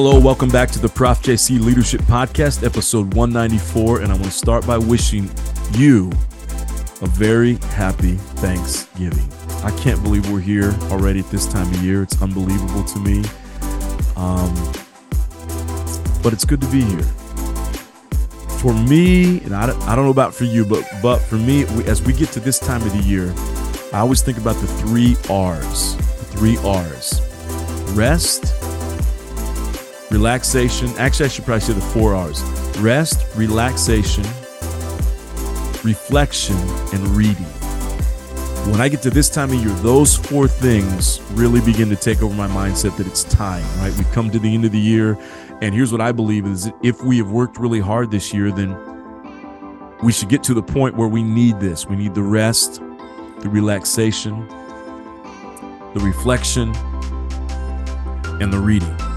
Hello. 0.00 0.16
Welcome 0.16 0.48
back 0.48 0.70
to 0.70 0.78
the 0.78 0.88
Prof 0.88 1.20
JC 1.22 1.58
Leadership 1.58 2.00
Podcast, 2.02 2.64
episode 2.64 3.14
194. 3.14 4.02
And 4.02 4.12
I 4.12 4.14
want 4.14 4.26
to 4.26 4.30
start 4.30 4.64
by 4.64 4.78
wishing 4.78 5.28
you 5.72 6.12
a 7.02 7.06
very 7.08 7.56
happy 7.72 8.14
Thanksgiving. 8.36 9.28
I 9.64 9.72
can't 9.80 10.00
believe 10.04 10.30
we're 10.30 10.38
here 10.38 10.72
already 10.82 11.18
at 11.18 11.28
this 11.30 11.48
time 11.48 11.66
of 11.66 11.82
year. 11.82 12.04
It's 12.04 12.22
unbelievable 12.22 12.84
to 12.84 13.00
me. 13.00 13.24
Um, 14.14 14.54
but 16.22 16.32
it's 16.32 16.44
good 16.44 16.60
to 16.60 16.68
be 16.68 16.82
here. 16.82 17.02
For 18.60 18.72
me, 18.72 19.40
and 19.40 19.52
I 19.52 19.66
don't, 19.66 19.82
I 19.82 19.96
don't 19.96 20.04
know 20.04 20.12
about 20.12 20.32
for 20.32 20.44
you, 20.44 20.64
but 20.64 20.88
but 21.02 21.18
for 21.18 21.38
me, 21.38 21.64
we, 21.64 21.82
as 21.86 22.02
we 22.02 22.12
get 22.12 22.28
to 22.34 22.40
this 22.40 22.60
time 22.60 22.82
of 22.82 22.92
the 22.92 23.02
year, 23.02 23.34
I 23.92 23.98
always 23.98 24.22
think 24.22 24.38
about 24.38 24.54
the 24.60 24.68
three 24.68 25.16
R's. 25.28 25.96
The 25.96 26.24
three 26.36 26.56
R's: 26.58 27.20
rest, 27.96 28.54
relaxation. 30.10 30.88
Actually, 30.98 31.26
I 31.26 31.28
should 31.28 31.44
probably 31.44 31.60
say 31.60 31.72
the 31.72 31.80
four 31.80 32.14
R's: 32.14 32.42
rest, 32.78 33.26
relaxation, 33.36 34.24
reflection, 35.84 36.56
and 36.92 37.06
reading. 37.08 37.46
When 38.70 38.80
I 38.82 38.88
get 38.88 39.00
to 39.02 39.10
this 39.10 39.30
time 39.30 39.50
of 39.50 39.56
year, 39.56 39.72
those 39.76 40.16
four 40.16 40.46
things 40.46 41.22
really 41.32 41.60
begin 41.60 41.88
to 41.88 41.96
take 41.96 42.22
over 42.22 42.34
my 42.34 42.48
mindset 42.48 42.96
that 42.98 43.06
it's 43.06 43.24
time, 43.24 43.64
right? 43.78 43.94
We've 43.96 44.10
come 44.12 44.30
to 44.30 44.38
the 44.38 44.52
end 44.52 44.66
of 44.66 44.72
the 44.72 44.78
year, 44.78 45.16
and 45.62 45.74
here's 45.74 45.90
what 45.90 46.02
I 46.02 46.12
believe 46.12 46.46
is 46.46 46.70
if 46.82 47.02
we 47.02 47.16
have 47.18 47.30
worked 47.30 47.56
really 47.58 47.80
hard 47.80 48.10
this 48.10 48.34
year, 48.34 48.50
then 48.50 48.76
we 50.02 50.12
should 50.12 50.28
get 50.28 50.42
to 50.44 50.54
the 50.54 50.62
point 50.62 50.96
where 50.96 51.08
we 51.08 51.22
need 51.22 51.60
this. 51.60 51.86
We 51.86 51.96
need 51.96 52.14
the 52.14 52.22
rest, 52.22 52.82
the 53.40 53.48
relaxation, 53.48 54.46
the 55.94 56.00
reflection, 56.00 56.74
and 58.40 58.52
the 58.52 58.58
reading. 58.58 59.07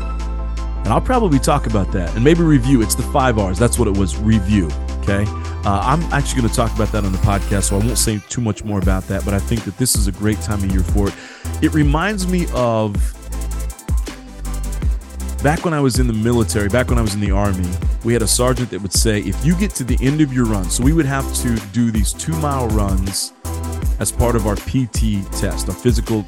And 0.91 0.97
I'll 0.97 1.05
probably 1.05 1.39
talk 1.39 1.67
about 1.67 1.89
that 1.93 2.13
and 2.15 2.21
maybe 2.21 2.41
review. 2.41 2.81
It's 2.81 2.95
the 2.95 3.03
five 3.13 3.39
R's. 3.39 3.57
That's 3.57 3.79
what 3.79 3.87
it 3.87 3.95
was 3.95 4.17
review. 4.17 4.69
Okay. 4.99 5.23
Uh, 5.63 5.79
I'm 5.85 6.01
actually 6.11 6.41
going 6.41 6.49
to 6.49 6.53
talk 6.53 6.75
about 6.75 6.91
that 6.91 7.05
on 7.05 7.13
the 7.13 7.17
podcast, 7.19 7.69
so 7.69 7.77
I 7.77 7.79
won't 7.79 7.97
say 7.97 8.19
too 8.27 8.41
much 8.41 8.65
more 8.65 8.77
about 8.77 9.07
that, 9.07 9.23
but 9.23 9.33
I 9.33 9.39
think 9.39 9.63
that 9.63 9.77
this 9.77 9.95
is 9.95 10.07
a 10.07 10.11
great 10.11 10.41
time 10.41 10.61
of 10.61 10.69
year 10.69 10.83
for 10.83 11.07
it. 11.07 11.13
It 11.61 11.73
reminds 11.73 12.27
me 12.27 12.45
of 12.53 12.93
back 15.41 15.63
when 15.63 15.73
I 15.73 15.79
was 15.79 15.97
in 15.97 16.07
the 16.07 16.13
military, 16.13 16.67
back 16.67 16.89
when 16.89 16.97
I 16.97 17.01
was 17.01 17.13
in 17.13 17.21
the 17.21 17.31
army, 17.31 17.69
we 18.03 18.11
had 18.11 18.21
a 18.21 18.27
sergeant 18.27 18.71
that 18.71 18.81
would 18.81 18.91
say, 18.91 19.21
if 19.21 19.45
you 19.45 19.55
get 19.55 19.71
to 19.75 19.85
the 19.85 19.97
end 20.05 20.19
of 20.19 20.33
your 20.33 20.43
run, 20.43 20.65
so 20.65 20.83
we 20.83 20.91
would 20.91 21.05
have 21.05 21.33
to 21.35 21.55
do 21.67 21.91
these 21.91 22.11
two 22.11 22.33
mile 22.41 22.67
runs 22.67 23.31
as 24.01 24.11
part 24.11 24.35
of 24.35 24.45
our 24.45 24.57
PT 24.57 25.25
test, 25.39 25.69
our 25.69 25.75
physical, 25.75 26.25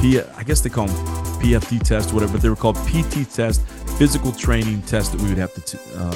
P, 0.00 0.20
I 0.20 0.42
guess 0.42 0.62
they 0.62 0.68
call 0.68 0.88
them 0.88 1.15
PFT 1.36 1.82
test, 1.82 2.12
whatever, 2.12 2.32
but 2.32 2.42
they 2.42 2.48
were 2.48 2.56
called 2.56 2.76
PT 2.86 3.30
test, 3.32 3.66
physical 3.98 4.32
training 4.32 4.82
test 4.82 5.12
that 5.12 5.20
we 5.20 5.28
would 5.28 5.38
have 5.38 5.54
to, 5.54 5.60
t- 5.60 5.78
uh, 5.94 6.10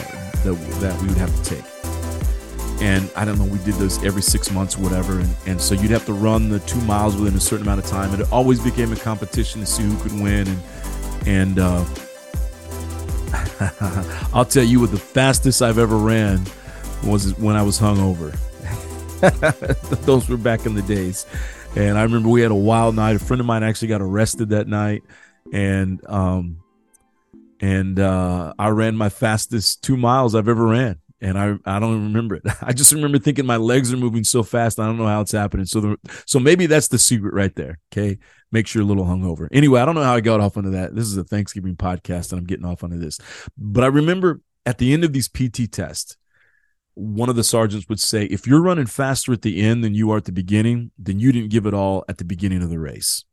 that, 0.44 0.54
that 0.80 1.00
we 1.02 1.08
would 1.08 1.18
have 1.18 1.34
to 1.42 1.54
take. 1.54 1.64
And 2.82 3.10
I 3.14 3.26
don't 3.26 3.38
know, 3.38 3.44
we 3.44 3.58
did 3.58 3.74
those 3.74 4.02
every 4.02 4.22
six 4.22 4.50
months 4.50 4.78
whatever. 4.78 5.20
And, 5.20 5.36
and 5.46 5.60
so 5.60 5.74
you'd 5.74 5.90
have 5.90 6.06
to 6.06 6.14
run 6.14 6.48
the 6.48 6.60
two 6.60 6.80
miles 6.82 7.14
within 7.14 7.36
a 7.36 7.40
certain 7.40 7.66
amount 7.66 7.84
of 7.84 7.86
time. 7.86 8.12
And 8.12 8.22
it 8.22 8.32
always 8.32 8.58
became 8.58 8.92
a 8.92 8.96
competition 8.96 9.60
to 9.60 9.66
see 9.66 9.82
who 9.82 9.96
could 9.98 10.12
win. 10.12 10.48
And 10.48 10.62
and 11.26 11.58
uh, 11.58 11.84
I'll 14.32 14.44
tell 14.44 14.64
you 14.64 14.80
what 14.80 14.90
the 14.90 14.98
fastest 14.98 15.62
I've 15.62 15.78
ever 15.78 15.96
ran 15.96 16.42
was 17.04 17.36
when 17.38 17.56
I 17.56 17.62
was 17.62 17.78
hungover. 17.78 18.36
Those 20.06 20.28
were 20.28 20.36
back 20.36 20.66
in 20.66 20.74
the 20.74 20.82
days. 20.82 21.26
And 21.76 21.96
I 21.96 22.02
remember 22.02 22.28
we 22.28 22.40
had 22.42 22.50
a 22.50 22.54
wild 22.54 22.96
night. 22.96 23.16
A 23.16 23.18
friend 23.18 23.40
of 23.40 23.46
mine 23.46 23.62
actually 23.62 23.88
got 23.88 24.02
arrested 24.02 24.50
that 24.50 24.68
night. 24.68 25.02
And 25.52 26.00
um 26.08 26.62
and 27.60 27.98
uh 27.98 28.54
I 28.58 28.68
ran 28.68 28.96
my 28.96 29.08
fastest 29.08 29.82
two 29.82 29.96
miles 29.96 30.34
I've 30.34 30.48
ever 30.48 30.66
ran. 30.66 31.00
And 31.22 31.38
I, 31.38 31.56
I 31.66 31.78
don't 31.78 32.04
remember 32.04 32.36
it. 32.36 32.42
I 32.62 32.72
just 32.72 32.92
remember 32.92 33.18
thinking 33.18 33.44
my 33.44 33.58
legs 33.58 33.92
are 33.92 33.98
moving 33.98 34.24
so 34.24 34.42
fast. 34.42 34.80
I 34.80 34.86
don't 34.86 34.96
know 34.96 35.06
how 35.06 35.20
it's 35.20 35.32
happening. 35.32 35.66
So 35.66 35.80
the, 35.80 35.96
so 36.24 36.40
maybe 36.40 36.64
that's 36.66 36.88
the 36.88 36.98
secret 36.98 37.34
right 37.34 37.54
there. 37.54 37.78
Okay 37.92 38.18
makes 38.52 38.74
you 38.74 38.82
a 38.82 38.84
little 38.84 39.04
hungover. 39.04 39.48
Anyway, 39.52 39.80
I 39.80 39.84
don't 39.84 39.94
know 39.94 40.02
how 40.02 40.14
I 40.14 40.20
got 40.20 40.40
off 40.40 40.56
onto 40.56 40.70
that. 40.70 40.94
This 40.94 41.06
is 41.06 41.16
a 41.16 41.24
Thanksgiving 41.24 41.76
podcast, 41.76 42.32
and 42.32 42.40
I'm 42.40 42.46
getting 42.46 42.64
off 42.64 42.82
onto 42.82 42.98
this. 42.98 43.18
But 43.56 43.84
I 43.84 43.88
remember 43.88 44.40
at 44.66 44.78
the 44.78 44.92
end 44.92 45.04
of 45.04 45.12
these 45.12 45.28
PT 45.28 45.70
tests, 45.70 46.16
one 46.94 47.28
of 47.28 47.36
the 47.36 47.44
sergeants 47.44 47.88
would 47.88 48.00
say, 48.00 48.24
if 48.24 48.46
you're 48.46 48.62
running 48.62 48.86
faster 48.86 49.32
at 49.32 49.42
the 49.42 49.62
end 49.62 49.82
than 49.84 49.94
you 49.94 50.10
are 50.10 50.16
at 50.18 50.24
the 50.24 50.32
beginning, 50.32 50.90
then 50.98 51.18
you 51.18 51.32
didn't 51.32 51.50
give 51.50 51.66
it 51.66 51.74
all 51.74 52.04
at 52.08 52.18
the 52.18 52.24
beginning 52.24 52.62
of 52.62 52.70
the 52.70 52.78
race. 52.78 53.24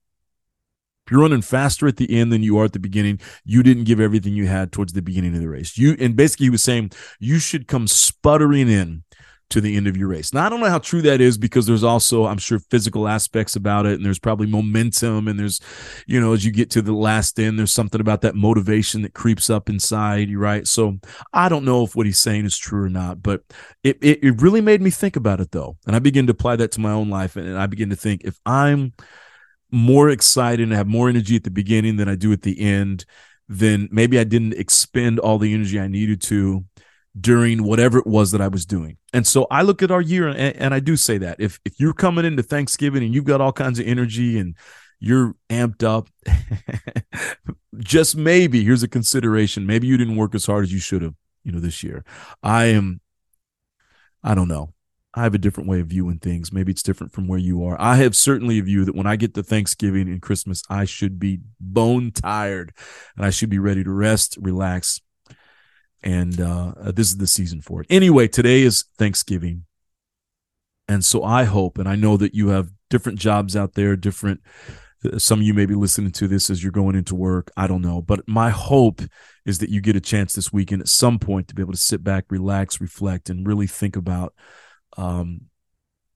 If 1.05 1.11
you're 1.11 1.21
running 1.21 1.41
faster 1.41 1.87
at 1.87 1.95
the 1.95 2.19
end 2.19 2.33
than 2.33 2.43
you 2.43 2.57
are 2.59 2.65
at 2.65 2.73
the 2.73 2.79
beginning, 2.79 3.21
you 3.45 3.63
didn't 3.63 3.85
give 3.85 4.01
everything 4.01 4.33
you 4.33 4.47
had 4.47 4.73
towards 4.73 4.91
the 4.91 5.01
beginning 5.01 5.33
of 5.35 5.39
the 5.39 5.47
race. 5.47 5.77
You 5.77 5.95
and 5.99 6.17
basically 6.17 6.47
he 6.47 6.49
was 6.49 6.63
saying 6.63 6.91
you 7.19 7.39
should 7.39 7.67
come 7.67 7.87
sputtering 7.87 8.67
in 8.67 9.03
to 9.49 9.61
the 9.61 9.77
end 9.77 9.87
of 9.87 9.95
your 9.95 10.09
race. 10.09 10.33
Now, 10.33 10.45
I 10.45 10.49
don't 10.49 10.59
know 10.59 10.69
how 10.69 10.79
true 10.79 11.01
that 11.03 11.21
is 11.21 11.37
because 11.37 11.65
there's 11.65 11.83
also, 11.83 12.25
I'm 12.25 12.37
sure, 12.37 12.59
physical 12.59 13.07
aspects 13.07 13.55
about 13.55 13.85
it, 13.85 13.93
and 13.93 14.05
there's 14.05 14.19
probably 14.19 14.47
momentum, 14.47 15.27
and 15.27 15.39
there's, 15.39 15.61
you 16.05 16.19
know, 16.19 16.33
as 16.33 16.45
you 16.45 16.51
get 16.51 16.69
to 16.71 16.81
the 16.81 16.93
last 16.93 17.39
end, 17.39 17.57
there's 17.57 17.73
something 17.73 18.01
about 18.01 18.21
that 18.21 18.35
motivation 18.35 19.03
that 19.03 19.13
creeps 19.13 19.49
up 19.49 19.69
inside 19.69 20.29
you, 20.29 20.39
right? 20.39 20.67
So 20.67 20.97
I 21.33 21.47
don't 21.47 21.65
know 21.65 21.83
if 21.83 21.95
what 21.95 22.05
he's 22.05 22.19
saying 22.19 22.45
is 22.45 22.57
true 22.57 22.83
or 22.83 22.89
not, 22.89 23.23
but 23.23 23.41
it, 23.83 23.97
it, 24.01 24.23
it 24.23 24.41
really 24.41 24.61
made 24.61 24.81
me 24.81 24.89
think 24.89 25.15
about 25.15 25.39
it 25.39 25.51
though. 25.51 25.77
And 25.87 25.95
I 25.95 25.99
begin 25.99 26.27
to 26.27 26.31
apply 26.31 26.57
that 26.57 26.73
to 26.73 26.81
my 26.81 26.91
own 26.91 27.09
life, 27.09 27.35
and 27.37 27.57
I 27.57 27.67
begin 27.67 27.89
to 27.89 27.95
think 27.95 28.23
if 28.25 28.39
I'm 28.45 28.93
more 29.71 30.09
excited 30.09 30.63
and 30.63 30.73
have 30.73 30.87
more 30.87 31.09
energy 31.09 31.35
at 31.35 31.43
the 31.43 31.51
beginning 31.51 31.97
than 31.97 32.09
I 32.09 32.15
do 32.15 32.31
at 32.33 32.41
the 32.41 32.59
end, 32.59 33.05
then 33.47 33.87
maybe 33.91 34.19
I 34.19 34.23
didn't 34.25 34.53
expend 34.53 35.19
all 35.19 35.37
the 35.37 35.53
energy 35.53 35.79
I 35.79 35.87
needed 35.87 36.21
to 36.23 36.65
during 37.19 37.63
whatever 37.63 37.97
it 37.97 38.07
was 38.07 38.31
that 38.31 38.41
I 38.41 38.47
was 38.47 38.65
doing. 38.65 38.97
And 39.13 39.25
so 39.25 39.47
I 39.49 39.61
look 39.61 39.81
at 39.81 39.91
our 39.91 40.01
year 40.01 40.27
and, 40.27 40.37
and, 40.37 40.73
I 40.73 40.79
do 40.79 40.95
say 40.95 41.17
that 41.19 41.39
if 41.39 41.59
if 41.65 41.79
you're 41.79 41.93
coming 41.93 42.25
into 42.25 42.43
Thanksgiving 42.43 43.03
and 43.03 43.13
you've 43.13 43.25
got 43.25 43.41
all 43.41 43.53
kinds 43.53 43.79
of 43.79 43.87
energy 43.87 44.37
and 44.37 44.55
you're 44.99 45.35
amped 45.49 45.83
up, 45.83 46.09
just 47.77 48.15
maybe 48.15 48.63
here's 48.63 48.83
a 48.83 48.87
consideration. 48.87 49.65
Maybe 49.65 49.87
you 49.87 49.97
didn't 49.97 50.17
work 50.17 50.35
as 50.35 50.45
hard 50.45 50.63
as 50.63 50.73
you 50.73 50.79
should 50.79 51.01
have, 51.01 51.15
you 51.43 51.51
know, 51.51 51.59
this 51.59 51.83
year. 51.83 52.03
I 52.43 52.65
am 52.65 53.01
I 54.23 54.35
don't 54.35 54.49
know. 54.49 54.73
I 55.13 55.23
have 55.23 55.33
a 55.33 55.39
different 55.39 55.67
way 55.67 55.79
of 55.79 55.87
viewing 55.87 56.19
things. 56.19 56.53
Maybe 56.53 56.71
it's 56.71 56.83
different 56.83 57.11
from 57.11 57.27
where 57.27 57.39
you 57.39 57.63
are. 57.65 57.79
I 57.79 57.95
have 57.95 58.15
certainly 58.15 58.59
a 58.59 58.63
view 58.63 58.85
that 58.85 58.95
when 58.95 59.07
I 59.07 59.15
get 59.15 59.33
to 59.33 59.41
Thanksgiving 59.41 60.09
and 60.09 60.21
Christmas, 60.21 60.61
I 60.69 60.85
should 60.85 61.17
be 61.17 61.39
bone 61.59 62.11
tired 62.11 62.71
and 63.15 63.25
I 63.25 63.31
should 63.31 63.49
be 63.49 63.57
ready 63.57 63.83
to 63.83 63.89
rest, 63.89 64.37
relax, 64.39 65.01
and 66.03 66.39
uh, 66.39 66.73
this 66.93 67.09
is 67.09 67.17
the 67.17 67.27
season 67.27 67.61
for 67.61 67.81
it. 67.81 67.87
Anyway, 67.89 68.27
today 68.27 68.61
is 68.61 68.85
Thanksgiving, 68.97 69.65
and 70.87 71.03
so 71.03 71.23
I 71.23 71.43
hope, 71.43 71.77
and 71.77 71.87
I 71.87 71.95
know 71.95 72.17
that 72.17 72.33
you 72.33 72.49
have 72.49 72.69
different 72.89 73.19
jobs 73.19 73.55
out 73.55 73.73
there, 73.73 73.95
different. 73.95 74.41
Uh, 75.05 75.19
some 75.19 75.39
of 75.39 75.45
you 75.45 75.53
may 75.53 75.65
be 75.65 75.75
listening 75.75 76.11
to 76.11 76.27
this 76.27 76.49
as 76.49 76.63
you're 76.63 76.71
going 76.71 76.95
into 76.95 77.15
work. 77.15 77.51
I 77.55 77.67
don't 77.67 77.81
know, 77.81 78.01
but 78.01 78.27
my 78.27 78.49
hope 78.49 79.01
is 79.45 79.59
that 79.59 79.69
you 79.69 79.81
get 79.81 79.95
a 79.95 80.01
chance 80.01 80.33
this 80.33 80.51
weekend 80.51 80.81
at 80.81 80.87
some 80.87 81.19
point 81.19 81.47
to 81.47 81.55
be 81.55 81.61
able 81.61 81.73
to 81.73 81.77
sit 81.77 82.03
back, 82.03 82.25
relax, 82.29 82.81
reflect, 82.81 83.29
and 83.29 83.45
really 83.45 83.67
think 83.67 83.95
about 83.95 84.33
um, 84.97 85.41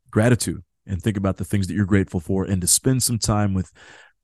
gratitude 0.09 0.64
and 0.88 1.02
think 1.02 1.16
about 1.16 1.38
the 1.38 1.46
things 1.46 1.68
that 1.68 1.75
you're 1.75 1.86
grateful 1.86 2.20
for, 2.20 2.44
and 2.44 2.62
to 2.62 2.68
spend 2.68 3.03
some 3.03 3.20
time 3.20 3.53
with 3.53 3.72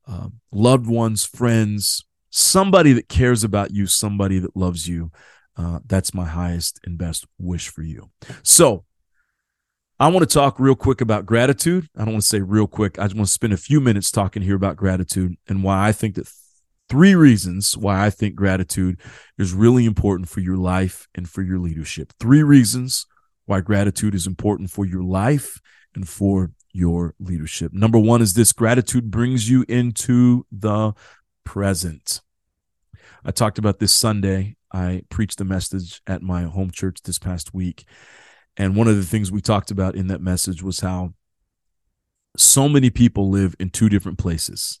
uh, 0.08 0.28
loved 0.50 0.86
ones, 0.86 1.24
friends, 1.24 2.04
somebody 2.30 2.92
that 2.92 3.08
cares 3.08 3.44
about 3.44 3.72
you, 3.72 3.86
somebody 3.86 4.38
that 4.38 4.56
loves 4.56 4.88
you. 4.88 5.10
Uh, 5.58 5.80
that's 5.86 6.14
my 6.14 6.24
highest 6.24 6.78
and 6.84 6.96
best 6.96 7.26
wish 7.38 7.68
for 7.68 7.82
you. 7.82 8.10
So, 8.42 8.84
I 10.00 10.06
want 10.06 10.28
to 10.28 10.32
talk 10.32 10.60
real 10.60 10.76
quick 10.76 11.00
about 11.00 11.26
gratitude. 11.26 11.88
I 11.96 12.04
don't 12.04 12.14
want 12.14 12.22
to 12.22 12.28
say 12.28 12.40
real 12.40 12.68
quick. 12.68 13.00
I 13.00 13.04
just 13.04 13.16
want 13.16 13.26
to 13.26 13.32
spend 13.32 13.52
a 13.52 13.56
few 13.56 13.80
minutes 13.80 14.12
talking 14.12 14.42
here 14.42 14.54
about 14.54 14.76
gratitude 14.76 15.34
and 15.48 15.64
why 15.64 15.88
I 15.88 15.90
think 15.90 16.14
that 16.14 16.30
three 16.88 17.16
reasons 17.16 17.76
why 17.76 18.06
I 18.06 18.10
think 18.10 18.36
gratitude 18.36 19.00
is 19.38 19.52
really 19.52 19.86
important 19.86 20.28
for 20.28 20.38
your 20.38 20.56
life 20.56 21.08
and 21.16 21.28
for 21.28 21.42
your 21.42 21.58
leadership. 21.58 22.12
Three 22.20 22.44
reasons 22.44 23.06
why 23.46 23.60
gratitude 23.60 24.14
is 24.14 24.26
important 24.26 24.70
for 24.70 24.86
your 24.86 25.02
life 25.02 25.60
and 25.96 26.08
for 26.08 26.52
your 26.72 27.14
leadership. 27.18 27.72
Number 27.72 27.98
one 27.98 28.22
is 28.22 28.34
this 28.34 28.52
gratitude 28.52 29.10
brings 29.10 29.50
you 29.50 29.64
into 29.68 30.46
the 30.52 30.92
present. 31.42 32.20
I 33.24 33.32
talked 33.32 33.58
about 33.58 33.80
this 33.80 33.92
Sunday 33.92 34.57
I 34.72 35.02
preached 35.08 35.40
a 35.40 35.44
message 35.44 36.00
at 36.06 36.22
my 36.22 36.42
home 36.42 36.70
church 36.70 37.02
this 37.02 37.18
past 37.18 37.54
week. 37.54 37.84
And 38.56 38.76
one 38.76 38.88
of 38.88 38.96
the 38.96 39.04
things 39.04 39.30
we 39.30 39.40
talked 39.40 39.70
about 39.70 39.94
in 39.94 40.08
that 40.08 40.20
message 40.20 40.62
was 40.62 40.80
how 40.80 41.14
so 42.36 42.68
many 42.68 42.90
people 42.90 43.30
live 43.30 43.54
in 43.58 43.70
two 43.70 43.88
different 43.88 44.18
places. 44.18 44.80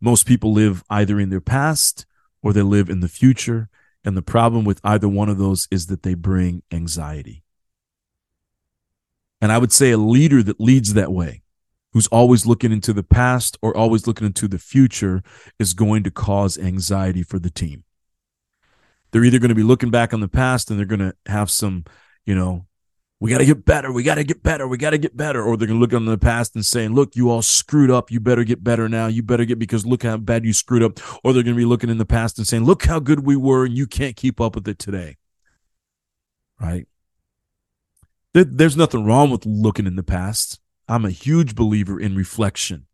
Most 0.00 0.26
people 0.26 0.52
live 0.52 0.84
either 0.88 1.18
in 1.18 1.30
their 1.30 1.40
past 1.40 2.06
or 2.42 2.52
they 2.52 2.62
live 2.62 2.88
in 2.88 3.00
the 3.00 3.08
future. 3.08 3.68
And 4.04 4.16
the 4.16 4.22
problem 4.22 4.64
with 4.64 4.80
either 4.84 5.08
one 5.08 5.28
of 5.28 5.38
those 5.38 5.66
is 5.70 5.86
that 5.86 6.02
they 6.02 6.14
bring 6.14 6.62
anxiety. 6.70 7.42
And 9.40 9.52
I 9.52 9.58
would 9.58 9.72
say 9.72 9.90
a 9.90 9.98
leader 9.98 10.42
that 10.42 10.60
leads 10.60 10.94
that 10.94 11.12
way, 11.12 11.42
who's 11.92 12.06
always 12.08 12.46
looking 12.46 12.72
into 12.72 12.92
the 12.92 13.02
past 13.02 13.58
or 13.62 13.76
always 13.76 14.06
looking 14.06 14.26
into 14.26 14.48
the 14.48 14.58
future 14.58 15.22
is 15.58 15.74
going 15.74 16.04
to 16.04 16.10
cause 16.10 16.58
anxiety 16.58 17.22
for 17.22 17.38
the 17.38 17.50
team. 17.50 17.84
They're 19.10 19.24
either 19.24 19.38
going 19.38 19.48
to 19.50 19.54
be 19.54 19.62
looking 19.62 19.90
back 19.90 20.12
on 20.12 20.20
the 20.20 20.28
past 20.28 20.70
and 20.70 20.78
they're 20.78 20.86
going 20.86 21.00
to 21.00 21.14
have 21.26 21.50
some, 21.50 21.84
you 22.24 22.34
know, 22.34 22.66
we 23.20 23.30
got 23.30 23.38
to 23.38 23.46
get 23.46 23.64
better. 23.64 23.90
We 23.92 24.04
got 24.04 24.14
to 24.14 24.24
get 24.24 24.44
better. 24.44 24.68
We 24.68 24.78
got 24.78 24.90
to 24.90 24.98
get 24.98 25.16
better. 25.16 25.42
Or 25.42 25.56
they're 25.56 25.66
going 25.66 25.78
to 25.78 25.80
look 25.80 25.92
on 25.92 26.04
the 26.04 26.18
past 26.18 26.54
and 26.54 26.64
saying, 26.64 26.94
look, 26.94 27.16
you 27.16 27.30
all 27.30 27.42
screwed 27.42 27.90
up. 27.90 28.12
You 28.12 28.20
better 28.20 28.44
get 28.44 28.62
better 28.62 28.88
now. 28.88 29.08
You 29.08 29.24
better 29.24 29.44
get 29.44 29.58
because 29.58 29.84
look 29.84 30.04
how 30.04 30.18
bad 30.18 30.44
you 30.44 30.52
screwed 30.52 30.84
up. 30.84 31.00
Or 31.24 31.32
they're 31.32 31.42
going 31.42 31.56
to 31.56 31.60
be 31.60 31.64
looking 31.64 31.90
in 31.90 31.98
the 31.98 32.06
past 32.06 32.38
and 32.38 32.46
saying, 32.46 32.64
look 32.64 32.84
how 32.84 33.00
good 33.00 33.26
we 33.26 33.34
were 33.34 33.64
and 33.64 33.76
you 33.76 33.88
can't 33.88 34.14
keep 34.14 34.40
up 34.40 34.54
with 34.54 34.68
it 34.68 34.78
today. 34.78 35.16
Right. 36.60 36.86
There's 38.34 38.76
nothing 38.76 39.04
wrong 39.04 39.30
with 39.30 39.46
looking 39.46 39.86
in 39.86 39.96
the 39.96 40.04
past. 40.04 40.60
I'm 40.86 41.04
a 41.04 41.10
huge 41.10 41.56
believer 41.56 41.98
in 41.98 42.14
reflection. 42.14 42.86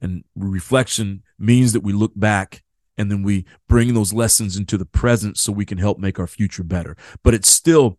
And 0.00 0.24
reflection 0.36 1.22
means 1.38 1.72
that 1.72 1.82
we 1.82 1.92
look 1.92 2.12
back 2.14 2.62
and 2.98 3.10
then 3.10 3.22
we 3.22 3.46
bring 3.68 3.94
those 3.94 4.12
lessons 4.12 4.56
into 4.56 4.76
the 4.76 4.84
present 4.84 5.38
so 5.38 5.52
we 5.52 5.64
can 5.64 5.78
help 5.78 5.98
make 5.98 6.18
our 6.18 6.26
future 6.26 6.64
better. 6.64 6.96
But 7.22 7.32
it's 7.32 7.50
still 7.50 7.98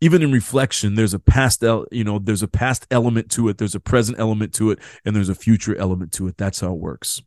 even 0.00 0.22
in 0.22 0.32
reflection 0.32 0.94
there's 0.94 1.14
a 1.14 1.18
past 1.18 1.62
you 1.90 2.04
know 2.04 2.18
there's 2.18 2.42
a 2.42 2.48
past 2.48 2.86
element 2.90 3.30
to 3.30 3.48
it 3.48 3.58
there's 3.58 3.74
a 3.74 3.80
present 3.80 4.18
element 4.18 4.52
to 4.54 4.70
it 4.70 4.78
and 5.04 5.14
there's 5.14 5.28
a 5.28 5.34
future 5.34 5.76
element 5.76 6.12
to 6.12 6.26
it. 6.26 6.36
That's 6.36 6.60
how 6.60 6.72
it 6.72 6.78
works. 6.78 7.22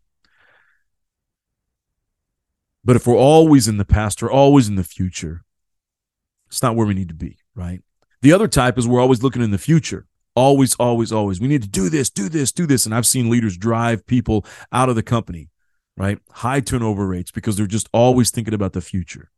But 2.84 2.98
if 2.98 3.08
we're 3.08 3.16
always 3.16 3.68
in 3.68 3.78
the 3.78 3.86
past 3.86 4.22
or 4.22 4.30
always 4.30 4.68
in 4.68 4.76
the 4.76 4.84
future 4.84 5.44
it's 6.48 6.62
not 6.62 6.76
where 6.76 6.86
we 6.86 6.94
need 6.94 7.10
to 7.10 7.16
be 7.16 7.38
right? 7.56 7.82
The 8.22 8.34
other 8.34 8.48
type 8.48 8.78
is 8.78 8.88
we're 8.88 9.02
always 9.02 9.24
looking 9.24 9.42
in 9.42 9.52
the 9.52 9.58
future. 9.58 10.08
Always 10.36 10.74
always 10.76 11.12
always. 11.12 11.40
We 11.40 11.48
need 11.48 11.62
to 11.62 11.70
do 11.70 11.90
this 11.90 12.10
do 12.10 12.28
this 12.28 12.52
do 12.52 12.66
this. 12.66 12.86
And 12.86 12.94
i've 12.94 13.06
seen 13.06 13.30
leaders 13.30 13.56
drive 13.56 14.06
people 14.08 14.46
out 14.72 14.90
of 14.90 14.96
the 14.96 15.04
company 15.04 15.50
right? 15.98 16.20
High 16.32 16.60
turnover 16.60 17.08
rates 17.08 17.32
because 17.32 17.56
they're 17.56 17.68
just 17.68 17.90
always 17.94 18.32
thinking 18.32 18.54
about 18.54 18.74
the 18.74 18.82
future. 18.82 19.30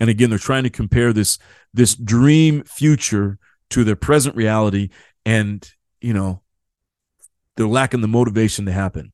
And 0.00 0.08
again 0.08 0.30
they're 0.30 0.38
trying 0.38 0.62
to 0.62 0.70
compare 0.70 1.12
this 1.12 1.38
this 1.74 1.96
dream 1.96 2.62
future 2.64 3.38
to 3.70 3.84
their 3.84 3.96
present 3.96 4.36
reality 4.36 4.90
and 5.26 5.68
you 6.00 6.14
know 6.14 6.42
they're 7.56 7.66
lacking 7.66 8.00
the 8.00 8.08
motivation 8.08 8.64
to 8.66 8.72
happen 8.72 9.12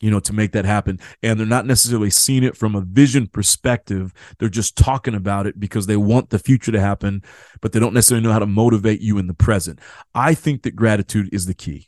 you 0.00 0.10
know 0.10 0.20
to 0.20 0.32
make 0.32 0.52
that 0.52 0.64
happen. 0.64 0.98
And 1.22 1.38
they're 1.38 1.46
not 1.46 1.66
necessarily 1.66 2.10
seeing 2.10 2.44
it 2.44 2.56
from 2.56 2.74
a 2.74 2.80
vision 2.80 3.26
perspective. 3.26 4.12
They're 4.38 4.48
just 4.48 4.76
talking 4.76 5.14
about 5.14 5.46
it 5.46 5.58
because 5.58 5.86
they 5.86 5.96
want 5.96 6.30
the 6.30 6.38
future 6.38 6.72
to 6.72 6.80
happen 6.80 7.22
but 7.60 7.72
they 7.72 7.80
don't 7.80 7.94
necessarily 7.94 8.24
know 8.24 8.32
how 8.32 8.38
to 8.38 8.46
motivate 8.46 9.00
you 9.00 9.18
in 9.18 9.26
the 9.26 9.34
present. 9.34 9.80
I 10.14 10.34
think 10.34 10.62
that 10.62 10.76
gratitude 10.76 11.28
is 11.32 11.46
the 11.46 11.54
key 11.54 11.87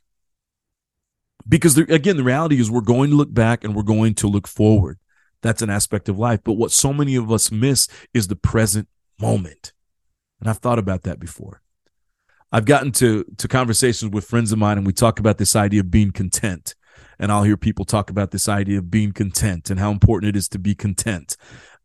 because 1.48 1.76
again 1.76 2.16
the 2.16 2.25
reality 2.25 2.60
is 2.60 2.70
we're 2.70 2.81
going 2.81 3.10
to 3.10 3.16
look 3.16 3.32
back 3.32 3.64
and 3.64 3.75
we're 3.75 3.82
going 3.82 4.14
to 4.14 4.26
look 4.26 4.46
forward 4.46 4.98
that's 5.42 5.62
an 5.62 5.70
aspect 5.70 6.08
of 6.08 6.19
life. 6.19 6.40
But 6.44 6.54
what 6.54 6.72
so 6.72 6.92
many 6.92 7.16
of 7.16 7.31
us 7.31 7.50
miss 7.50 7.88
is 8.12 8.28
the 8.28 8.37
present 8.37 8.88
moment. 9.20 9.72
And 10.40 10.48
I've 10.48 10.58
thought 10.58 10.78
about 10.78 11.02
that 11.02 11.19
before. 11.19 11.62
I've 12.52 12.64
gotten 12.64 12.90
to 12.92 13.25
to 13.38 13.48
conversations 13.48 14.10
with 14.10 14.25
friends 14.25 14.50
of 14.50 14.58
mine 14.58 14.76
and 14.76 14.87
we 14.87 14.92
talk 14.92 15.20
about 15.20 15.38
this 15.38 15.54
idea 15.54 15.81
of 15.81 15.90
being 15.90 16.12
content. 16.12 16.75
And 17.19 17.31
I'll 17.31 17.44
hear 17.44 17.56
people 17.56 17.84
talk 17.84 18.10
about 18.10 18.31
this 18.31 18.48
idea 18.48 18.78
of 18.78 18.90
being 18.90 19.12
content 19.12 19.70
and 19.70 19.78
how 19.78 19.90
important 19.90 20.31
it 20.31 20.38
is 20.38 20.48
to 20.50 20.58
be 20.58 20.75
content. 20.75 21.36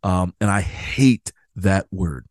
Um, 0.02 0.34
and 0.40 0.50
I 0.50 0.62
hate 0.62 1.34
that 1.58 1.88
word. 1.92 2.26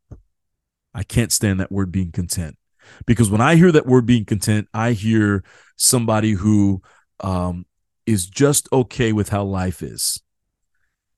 I 0.95 1.03
can't 1.03 1.31
stand 1.31 1.61
that 1.61 1.71
word 1.71 1.93
being 1.93 2.13
content 2.13 2.57
because 3.05 3.31
when 3.31 3.41
I 3.41 3.57
hear 3.57 3.71
that 3.73 3.87
word 3.87 4.07
being 4.07 4.25
content, 4.25 4.69
I 4.73 4.93
hear 4.93 5.45
somebody 5.77 6.33
who 6.33 6.83
um, 7.21 7.67
is 8.07 8.27
just 8.27 8.69
okay 8.73 9.13
with 9.13 9.29
how 9.29 9.45
life 9.45 9.83
is. 9.83 10.21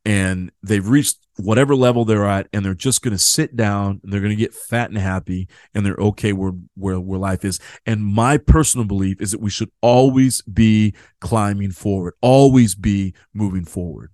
And 0.04 0.52
they've 0.62 0.86
reached 0.86 1.26
whatever 1.36 1.74
level 1.74 2.04
they're 2.04 2.26
at 2.26 2.48
and 2.52 2.64
they're 2.64 2.74
just 2.74 3.02
going 3.02 3.12
to 3.12 3.22
sit 3.22 3.56
down 3.56 4.00
and 4.02 4.12
they're 4.12 4.20
going 4.20 4.30
to 4.30 4.36
get 4.36 4.54
fat 4.54 4.88
and 4.88 4.98
happy 4.98 5.48
and 5.74 5.84
they're 5.84 5.94
okay 5.94 6.32
where, 6.32 6.52
where 6.74 7.00
where 7.00 7.18
life 7.18 7.44
is. 7.44 7.58
And 7.84 8.04
my 8.04 8.38
personal 8.38 8.86
belief 8.86 9.20
is 9.20 9.32
that 9.32 9.40
we 9.40 9.50
should 9.50 9.70
always 9.80 10.42
be 10.42 10.94
climbing 11.20 11.72
forward 11.72 12.14
always 12.20 12.74
be 12.74 13.14
moving 13.34 13.64
forward. 13.64 14.12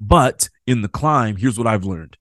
But 0.00 0.48
in 0.66 0.82
the 0.82 0.88
climb 0.88 1.36
here's 1.36 1.58
what 1.58 1.66
i've 1.66 1.84
learned. 1.84 2.16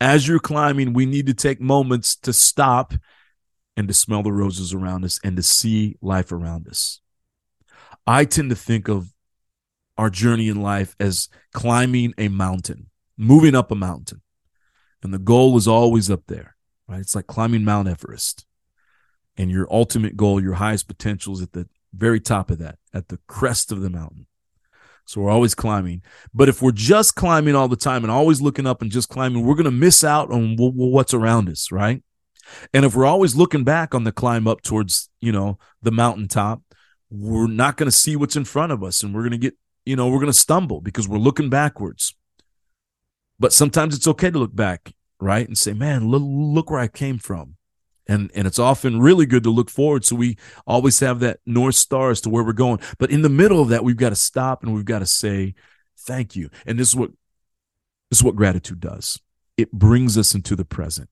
As 0.00 0.28
you're 0.28 0.38
climbing 0.38 0.92
we 0.92 1.06
need 1.06 1.26
to 1.26 1.34
take 1.34 1.60
moments 1.60 2.14
to 2.16 2.32
stop 2.32 2.94
and 3.76 3.88
to 3.88 3.94
smell 3.94 4.22
the 4.22 4.32
roses 4.32 4.72
around 4.72 5.04
us 5.04 5.18
and 5.24 5.36
to 5.36 5.42
see 5.42 5.96
life 6.00 6.30
around 6.32 6.68
us 6.68 7.00
i 8.08 8.24
tend 8.24 8.50
to 8.50 8.56
think 8.56 8.88
of 8.88 9.12
our 9.98 10.08
journey 10.08 10.48
in 10.48 10.62
life 10.62 10.94
as 11.00 11.28
climbing 11.52 12.14
a 12.16 12.28
mountain, 12.28 12.88
moving 13.18 13.56
up 13.56 13.72
a 13.72 13.74
mountain. 13.74 14.22
And 15.02 15.12
the 15.12 15.18
goal 15.18 15.56
is 15.56 15.68
always 15.68 16.10
up 16.10 16.22
there, 16.28 16.56
right? 16.86 17.00
It's 17.00 17.16
like 17.16 17.26
climbing 17.26 17.64
Mount 17.64 17.88
Everest. 17.88 18.46
And 19.36 19.50
your 19.50 19.66
ultimate 19.70 20.16
goal, 20.16 20.40
your 20.40 20.54
highest 20.54 20.88
potential 20.88 21.34
is 21.34 21.42
at 21.42 21.52
the 21.52 21.68
very 21.92 22.20
top 22.20 22.50
of 22.50 22.58
that, 22.58 22.78
at 22.94 23.08
the 23.08 23.18
crest 23.26 23.70
of 23.72 23.80
the 23.80 23.90
mountain. 23.90 24.26
So 25.04 25.20
we're 25.20 25.30
always 25.30 25.54
climbing. 25.54 26.02
But 26.34 26.48
if 26.48 26.60
we're 26.60 26.72
just 26.72 27.14
climbing 27.14 27.54
all 27.54 27.68
the 27.68 27.76
time 27.76 28.04
and 28.04 28.10
always 28.10 28.40
looking 28.40 28.66
up 28.66 28.82
and 28.82 28.90
just 28.90 29.08
climbing, 29.08 29.44
we're 29.44 29.54
going 29.54 29.64
to 29.64 29.70
miss 29.70 30.04
out 30.04 30.30
on 30.30 30.56
w- 30.56 30.72
w- 30.72 30.92
what's 30.92 31.14
around 31.14 31.48
us, 31.48 31.72
right? 31.72 32.02
And 32.74 32.84
if 32.84 32.94
we're 32.94 33.06
always 33.06 33.34
looking 33.34 33.64
back 33.64 33.94
on 33.94 34.04
the 34.04 34.12
climb 34.12 34.46
up 34.46 34.62
towards, 34.62 35.08
you 35.20 35.32
know, 35.32 35.58
the 35.82 35.92
mountaintop, 35.92 36.62
we're 37.10 37.46
not 37.46 37.76
going 37.76 37.90
to 37.90 37.96
see 37.96 38.16
what's 38.16 38.36
in 38.36 38.44
front 38.44 38.72
of 38.72 38.82
us 38.82 39.02
and 39.02 39.14
we're 39.14 39.22
going 39.22 39.32
to 39.32 39.38
get 39.38 39.54
you 39.88 39.96
know, 39.96 40.08
we're 40.08 40.20
going 40.20 40.26
to 40.26 40.34
stumble 40.34 40.82
because 40.82 41.08
we're 41.08 41.16
looking 41.16 41.48
backwards. 41.48 42.14
But 43.38 43.54
sometimes 43.54 43.96
it's 43.96 44.06
okay 44.06 44.30
to 44.30 44.38
look 44.38 44.54
back, 44.54 44.92
right? 45.18 45.48
And 45.48 45.56
say, 45.56 45.72
man, 45.72 46.10
look, 46.10 46.22
look 46.22 46.70
where 46.70 46.78
I 46.78 46.88
came 46.88 47.16
from. 47.16 47.56
And, 48.06 48.30
and 48.34 48.46
it's 48.46 48.58
often 48.58 49.00
really 49.00 49.24
good 49.24 49.44
to 49.44 49.50
look 49.50 49.70
forward. 49.70 50.04
So 50.04 50.14
we 50.14 50.36
always 50.66 51.00
have 51.00 51.20
that 51.20 51.40
North 51.46 51.74
Star 51.74 52.10
as 52.10 52.20
to 52.22 52.28
where 52.28 52.44
we're 52.44 52.52
going. 52.52 52.80
But 52.98 53.10
in 53.10 53.22
the 53.22 53.30
middle 53.30 53.62
of 53.62 53.70
that, 53.70 53.82
we've 53.82 53.96
got 53.96 54.10
to 54.10 54.16
stop 54.16 54.62
and 54.62 54.74
we've 54.74 54.84
got 54.84 54.98
to 54.98 55.06
say, 55.06 55.54
thank 56.00 56.36
you. 56.36 56.50
And 56.66 56.78
this 56.78 56.88
is 56.88 56.96
what, 56.96 57.10
this 58.10 58.18
is 58.18 58.24
what 58.24 58.36
gratitude 58.36 58.80
does. 58.80 59.18
It 59.56 59.72
brings 59.72 60.18
us 60.18 60.34
into 60.34 60.54
the 60.54 60.66
present. 60.66 61.08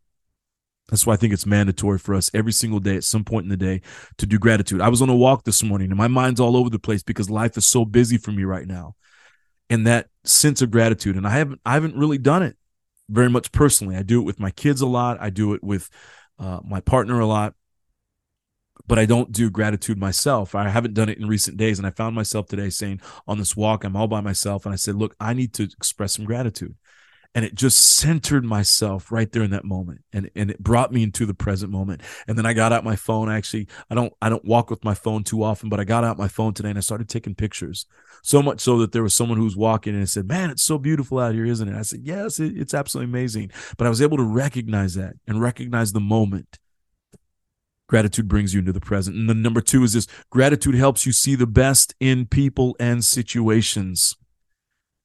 That's 0.88 1.05
why 1.05 1.14
I 1.14 1.16
think 1.16 1.33
it's 1.33 1.47
mandatory 1.47 1.99
for 1.99 2.14
us 2.14 2.31
every 2.33 2.52
single 2.52 2.78
day 2.78 2.97
at 2.97 3.05
some 3.05 3.25
point 3.25 3.45
in 3.45 3.50
the 3.50 3.57
day 3.57 3.83
to 4.19 4.26
do 4.26 4.38
gratitude. 4.38 4.81
I 4.81 4.88
was 4.88 5.02
on 5.02 5.09
a 5.09 5.16
walk 5.16 5.45
this 5.45 5.62
morning 5.62 5.90
and 5.90 5.99
my 5.99 6.07
mind's 6.07 6.40
all 6.40 6.57
over 6.57 6.71
the 6.71 6.78
place 6.78 7.02
because 7.02 7.28
life 7.28 7.57
is 7.57 7.66
so 7.66 7.85
busy 7.85 8.19
for 8.19 8.31
me 8.31 8.45
right 8.45 8.66
now. 8.66 8.95
And 9.69 9.87
that 9.87 10.09
sense 10.25 10.62
of 10.62 10.71
gratitude. 10.71 11.16
And 11.16 11.26
I 11.26 11.31
haven't 11.31 11.61
I 11.66 11.75
haven't 11.75 11.97
really 11.97 12.19
done 12.19 12.45
it 12.45 12.57
very 13.09 13.28
much 13.28 13.50
personally. 13.50 13.97
I 13.97 14.02
do 14.02 14.21
it 14.21 14.25
with 14.25 14.38
my 14.38 14.52
kids 14.52 14.81
a 14.81 14.87
lot. 14.87 15.19
I 15.21 15.31
do 15.31 15.55
it 15.55 15.64
with 15.64 15.90
uh, 16.38 16.61
my 16.64 16.81
partner 16.81 17.19
a 17.19 17.26
lot. 17.26 17.55
But 18.87 19.00
I 19.00 19.07
don't 19.07 19.33
do 19.33 19.50
gratitude 19.50 19.99
myself. 19.99 20.55
I 20.55 20.69
haven't 20.69 20.95
done 20.95 21.09
it 21.09 21.19
in 21.19 21.26
recent 21.26 21.57
days. 21.57 21.78
And 21.78 21.87
I 21.87 21.90
found 21.90 22.14
myself 22.14 22.47
today 22.47 22.71
saying 22.71 23.00
on 23.26 23.38
this 23.38 23.57
walk, 23.57 23.83
I'm 23.83 23.97
all 23.97 24.07
by 24.07 24.21
myself. 24.21 24.64
And 24.64 24.73
I 24.73 24.76
said, 24.76 24.95
look, 24.95 25.16
I 25.19 25.33
need 25.33 25.52
to 25.55 25.64
express 25.64 26.12
some 26.12 26.25
gratitude 26.25 26.76
and 27.35 27.45
it 27.45 27.54
just 27.54 27.78
centered 27.78 28.45
myself 28.45 29.11
right 29.11 29.30
there 29.33 29.42
in 29.42 29.50
that 29.50 29.64
moment 29.64 30.02
and 30.12 30.30
and 30.35 30.50
it 30.50 30.59
brought 30.59 30.92
me 30.92 31.02
into 31.02 31.26
the 31.26 31.35
present 31.35 31.71
moment. 31.71 32.02
And 32.26 32.37
then 32.37 32.47
i 32.47 32.52
got 32.52 32.73
out 32.73 32.85
my 32.85 32.97
phone. 32.97 33.30
Actually 33.30 33.68
i 33.90 33.95
don't 33.95 34.12
i 34.23 34.28
don't 34.28 34.45
walk 34.45 34.71
with 34.71 34.85
my 34.85 34.95
phone 34.95 35.25
too 35.25 35.42
often 35.42 35.68
but 35.68 35.80
i 35.80 35.85
got 35.85 36.04
out 36.04 36.18
my 36.18 36.28
phone 36.28 36.54
today 36.54 36.71
and 36.71 36.78
i 36.78 36.80
started 36.80 37.09
taking 37.09 37.35
pictures. 37.35 37.87
So 38.23 38.42
much 38.42 38.61
so 38.61 38.78
that 38.78 38.92
there 38.92 39.02
was 39.02 39.14
someone 39.14 39.38
who 39.38 39.45
was 39.45 39.56
walking 39.56 39.95
and 39.95 40.09
said 40.09 40.28
man 40.28 40.50
it's 40.50 40.62
so 40.62 40.78
beautiful 40.78 41.18
out 41.18 41.35
here 41.35 41.47
isn't 41.47 41.68
it? 41.68 41.76
I 41.76 41.83
said 41.83 42.00
yes 42.02 42.38
it, 42.40 42.56
it's 42.56 42.75
absolutely 42.75 43.11
amazing. 43.11 43.50
But 43.76 43.87
i 43.87 43.90
was 43.90 44.02
able 44.02 44.16
to 44.16 44.25
recognize 44.25 44.95
that 44.95 45.14
and 45.26 45.40
recognize 45.40 45.92
the 45.92 46.00
moment. 46.00 46.59
Gratitude 47.88 48.26
brings 48.26 48.52
you 48.52 48.59
into 48.59 48.73
the 48.73 48.80
present. 48.80 49.16
And 49.16 49.28
then 49.28 49.42
number 49.42 49.61
two 49.61 49.85
is 49.85 49.92
this 49.92 50.09
gratitude 50.28 50.75
helps 50.75 51.06
you 51.06 51.12
see 51.12 51.37
the 51.37 51.47
best 51.47 51.95
in 52.00 52.26
people 52.26 52.75
and 52.80 53.04
situations 53.04 54.16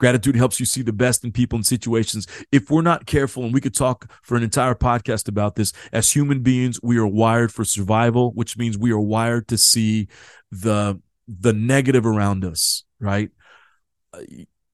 Gratitude 0.02 0.36
helps 0.36 0.60
you 0.60 0.66
see 0.66 0.82
the 0.82 0.92
best 0.92 1.24
in 1.24 1.32
people 1.32 1.58
and 1.58 1.66
situations. 1.66 2.26
If 2.52 2.72
we're 2.72 2.82
not 2.82 3.06
careful, 3.06 3.44
and 3.44 3.54
we 3.54 3.62
could 3.62 3.76
talk 3.76 4.12
for 4.24 4.36
an 4.36 4.42
entire 4.42 4.74
podcast 4.74 5.28
about 5.28 5.56
this, 5.56 5.74
as 5.94 6.12
human 6.12 6.40
beings, 6.40 6.80
we 6.82 6.98
are 6.98 7.06
wired 7.06 7.54
for 7.54 7.64
survival, 7.64 8.32
which 8.32 8.58
means 8.58 8.80
we 8.80 8.92
are 8.92 9.00
wired 9.00 9.48
to 9.50 9.60
see 9.60 10.08
the 10.52 11.00
the 11.28 11.54
negative 11.54 12.08
around 12.08 12.44
us, 12.44 12.84
right? 13.00 13.30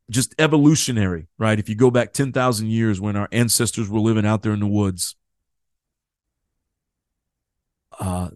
Just 0.10 0.34
evolutionary, 0.40 1.28
right? 1.38 1.60
If 1.60 1.68
you 1.68 1.76
go 1.76 1.92
back 1.92 2.14
10,000 2.14 2.68
years 2.68 3.02
when 3.02 3.18
our 3.18 3.28
ancestors 3.34 3.90
were 3.90 4.00
living 4.00 4.26
out 4.26 4.44
there 4.44 4.54
in 4.54 4.62
the 4.62 4.66
woods, 4.66 5.18
uh, 8.00 8.30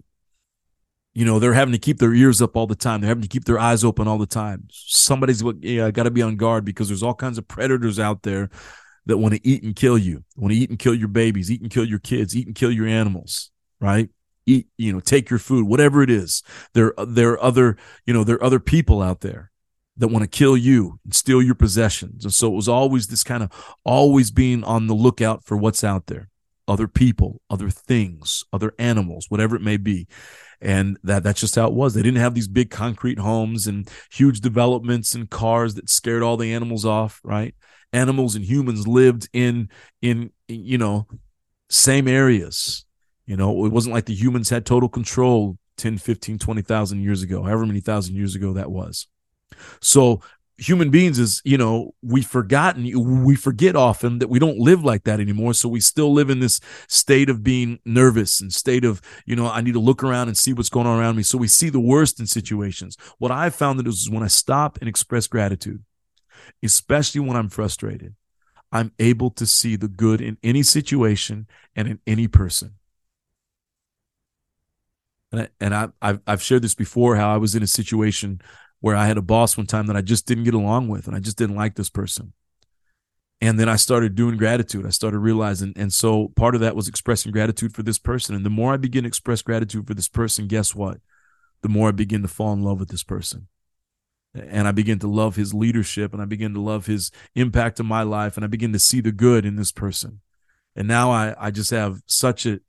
you 1.13 1.25
know 1.25 1.39
they're 1.39 1.53
having 1.53 1.74
to 1.74 1.77
keep 1.77 1.98
their 1.98 2.13
ears 2.13 2.41
up 2.41 2.56
all 2.56 2.68
the 2.68 2.75
time 2.75 3.01
they're 3.01 3.10
having 3.10 3.22
to 3.22 3.27
keep 3.27 3.46
their 3.46 3.60
eyes 3.60 3.84
open 3.84 4.08
all 4.08 4.18
the 4.18 4.25
time 4.25 4.63
somebody's 4.72 5.44
yeah, 5.60 5.91
got 5.91 6.03
to 6.03 6.12
be 6.12 6.22
on 6.22 6.36
guard 6.36 6.65
because 6.65 6.88
there's 6.88 7.03
all 7.03 7.13
kinds 7.13 7.38
of 7.38 7.48
predators 7.48 8.00
out 8.00 8.24
there 8.24 8.50
that 9.06 9.18
want 9.18 9.34
to 9.34 9.48
eat 9.48 9.63
and 9.63 9.75
kill 9.75 9.98
you 9.98 10.24
want 10.38 10.51
to 10.51 10.58
eat 10.58 10.70
and 10.70 10.80
kill 10.80 10.94
your 10.94 11.08
babies 11.08 11.51
eat 11.51 11.62
and 11.62 11.72
kill 11.72 11.86
your 11.86 12.00
kids 12.00 12.36
eat 12.36 12.48
and 12.48 12.56
kill 12.56 12.72
your 12.72 12.88
animals 12.88 13.51
right 13.80 14.10
eat, 14.46 14.68
you 14.77 14.91
know, 14.91 15.00
take 15.00 15.30
your 15.30 15.39
food, 15.39 15.68
whatever 15.68 16.01
it 16.01 16.10
is. 16.10 16.44
There, 16.74 16.94
there 17.06 17.32
are 17.32 17.44
other, 17.44 17.77
you 18.06 18.13
know, 18.13 18.24
there 18.24 18.38
are 18.38 18.44
other 18.44 18.60
people 18.60 19.01
out 19.01 19.22
there 19.22 19.51
that 19.98 20.08
want 20.08 20.24
to 20.24 20.27
kill 20.27 20.58
you 20.58 21.00
and 21.03 21.13
steal 21.13 21.41
your 21.41 21.56
possessions. 21.56 22.24
And 22.24 22.34
so 22.34 22.48
it 22.48 22.56
was 22.56 22.70
always 22.70 23.08
this 23.08 23.24
kind 23.24 23.44
of 23.44 23.51
always 23.84 24.32
being 24.32 24.63
on 24.63 24.88
the 24.88 24.96
lookout 24.96 25.44
for 25.46 25.58
what's 25.58 25.84
out 25.84 26.08
there 26.08 26.30
other 26.72 26.88
people, 26.88 27.42
other 27.50 27.70
things, 27.70 28.46
other 28.54 28.74
animals, 28.80 29.25
whatever 29.28 29.58
it 29.58 29.62
may 29.62 29.75
be. 29.75 30.08
And 30.62 30.98
that 31.04 31.22
that's 31.24 31.42
just 31.42 31.56
how 31.56 31.68
it 31.68 31.74
was. 31.74 31.94
They 31.94 32.01
didn't 32.01 32.22
have 32.22 32.34
these 32.34 32.48
big 32.48 32.70
concrete 32.70 33.20
homes 33.20 33.68
and 33.68 33.90
huge 34.12 34.40
developments 34.40 35.13
and 35.13 35.30
cars 35.30 35.75
that 35.75 35.90
scared 35.90 36.24
all 36.24 36.38
the 36.38 36.54
animals 36.54 36.86
off, 36.86 37.20
right? 37.24 37.54
Animals 37.92 38.36
and 38.36 38.46
humans 38.46 38.88
lived 38.88 39.28
in 39.34 39.70
in 40.01 40.32
you 40.48 40.78
know 40.78 41.08
same 41.70 42.08
areas. 42.08 42.86
You 43.25 43.36
know, 43.36 43.66
it 43.66 43.72
wasn't 43.72 43.94
like 43.94 44.06
the 44.06 44.16
humans 44.16 44.50
had 44.50 44.66
total 44.66 44.88
control 44.90 45.58
10, 45.78 45.98
15, 45.98 46.40
20,000 46.40 47.01
years 47.01 47.22
ago, 47.22 47.44
however 47.44 47.66
many 47.66 47.82
thousand 47.82 48.16
years 48.16 48.36
ago 48.36 48.54
that 48.54 48.72
was. 48.72 49.08
So 49.82 50.22
human 50.62 50.91
beings 50.91 51.18
is 51.18 51.41
you 51.44 51.58
know 51.58 51.94
we've 52.03 52.27
forgotten 52.27 52.84
we 53.25 53.36
forget 53.36 53.75
often 53.75 54.20
that 54.20 54.30
we 54.30 54.38
don't 54.38 54.60
live 54.60 54.84
like 54.84 55.03
that 55.06 55.20
anymore. 55.20 55.53
So 55.53 55.68
we 55.68 55.80
still 55.80 56.13
live 56.13 56.30
in 56.30 56.39
this 56.39 56.60
state 56.88 57.30
of 57.30 57.44
being 57.44 57.80
nervous 57.84 58.39
and 58.39 58.53
state 58.53 58.86
of 58.86 59.01
you 59.25 59.36
know 59.36 59.48
i 59.48 59.62
need 59.62 59.74
to 59.74 59.80
look 59.80 60.03
around 60.03 60.27
and 60.27 60.38
see 60.38 60.53
what's 60.53 60.70
going 60.70 60.88
on 60.88 61.00
around 61.00 61.15
me. 61.15 61.24
So 61.24 61.38
we 61.38 61.48
see 61.48 61.70
the 61.70 61.80
worst 61.80 62.20
in 62.20 62.27
situations. 62.27 62.96
What 63.18 63.32
i've 63.32 63.56
found 63.56 63.80
that 63.80 63.88
is 63.88 64.10
when 64.10 64.24
i 64.24 64.27
stop 64.27 64.77
and 64.80 64.88
express 64.88 65.27
gratitude 65.27 65.84
especially 66.63 67.22
when 67.22 67.38
i'm 67.38 67.50
frustrated 67.50 68.15
i'm 68.72 68.91
able 69.00 69.30
to 69.30 69.46
see 69.46 69.75
the 69.75 69.88
good 69.88 70.22
in 70.22 70.38
any 70.44 70.63
situation 70.63 71.48
and 71.75 71.88
in 71.88 72.00
any 72.08 72.27
person. 72.27 72.75
And 75.32 75.41
I, 75.41 75.48
and 75.62 75.74
I, 75.74 75.88
I've, 76.01 76.20
I've 76.27 76.44
shared 76.44 76.62
this 76.62 76.75
before 76.75 77.15
how 77.15 77.34
I 77.34 77.38
was 77.38 77.56
in 77.56 77.63
a 77.63 77.68
situation 77.68 78.41
where 78.82 78.96
I 78.96 79.06
had 79.06 79.18
a 79.18 79.22
boss 79.22 79.56
one 79.56 79.68
time 79.68 79.88
that 79.88 79.96
I 79.96 80.02
just 80.02 80.26
didn't 80.26 80.44
get 80.44 80.56
along 80.56 80.90
with 80.90 81.08
and 81.08 81.16
I 81.16 81.20
just 81.20 81.38
didn't 81.38 81.56
like 81.56 81.76
this 81.76 81.90
person. 81.90 82.34
And 83.40 83.60
then 83.60 83.70
I 83.70 83.76
started 83.76 84.16
doing 84.16 84.38
gratitude. 84.38 84.86
I 84.86 84.90
started 84.90 85.20
realizing. 85.20 85.74
And 85.76 85.92
so 85.92 86.32
part 86.36 86.54
of 86.54 86.62
that 86.62 86.76
was 86.76 86.88
expressing 86.88 87.32
gratitude 87.32 87.74
for 87.74 87.82
this 87.82 87.98
person. 87.98 88.36
And 88.36 88.46
the 88.46 88.52
more 88.52 88.74
I 88.74 88.78
begin 88.78 89.04
to 89.04 89.08
express 89.08 89.42
gratitude 89.42 89.88
for 89.88 89.96
this 89.96 90.08
person, 90.08 90.48
guess 90.48 90.76
what? 90.76 91.00
The 91.62 91.70
more 91.70 91.88
I 91.88 91.92
begin 91.92 92.22
to 92.22 92.28
fall 92.28 92.54
in 92.54 92.64
love 92.64 92.80
with 92.80 92.90
this 92.90 93.04
person. 93.04 93.48
And 94.34 94.68
I 94.68 94.72
begin 94.72 95.00
to 95.00 95.08
love 95.08 95.36
his 95.36 95.54
leadership 95.54 96.14
and 96.14 96.22
I 96.22 96.26
begin 96.26 96.54
to 96.54 96.62
love 96.62 96.86
his 96.86 97.12
impact 97.36 97.80
in 97.80 97.86
my 97.86 98.04
life. 98.04 98.36
And 98.36 98.44
I 98.44 98.48
begin 98.48 98.74
to 98.74 98.80
see 98.80 99.02
the 99.02 99.12
good 99.12 99.46
in 99.46 99.56
this 99.56 99.72
person. 99.72 100.22
And 100.76 100.88
now 100.88 101.12
I, 101.12 101.36
I 101.38 101.52
just 101.52 101.72
have 101.72 102.02
such 102.06 102.46
a, 102.46 102.60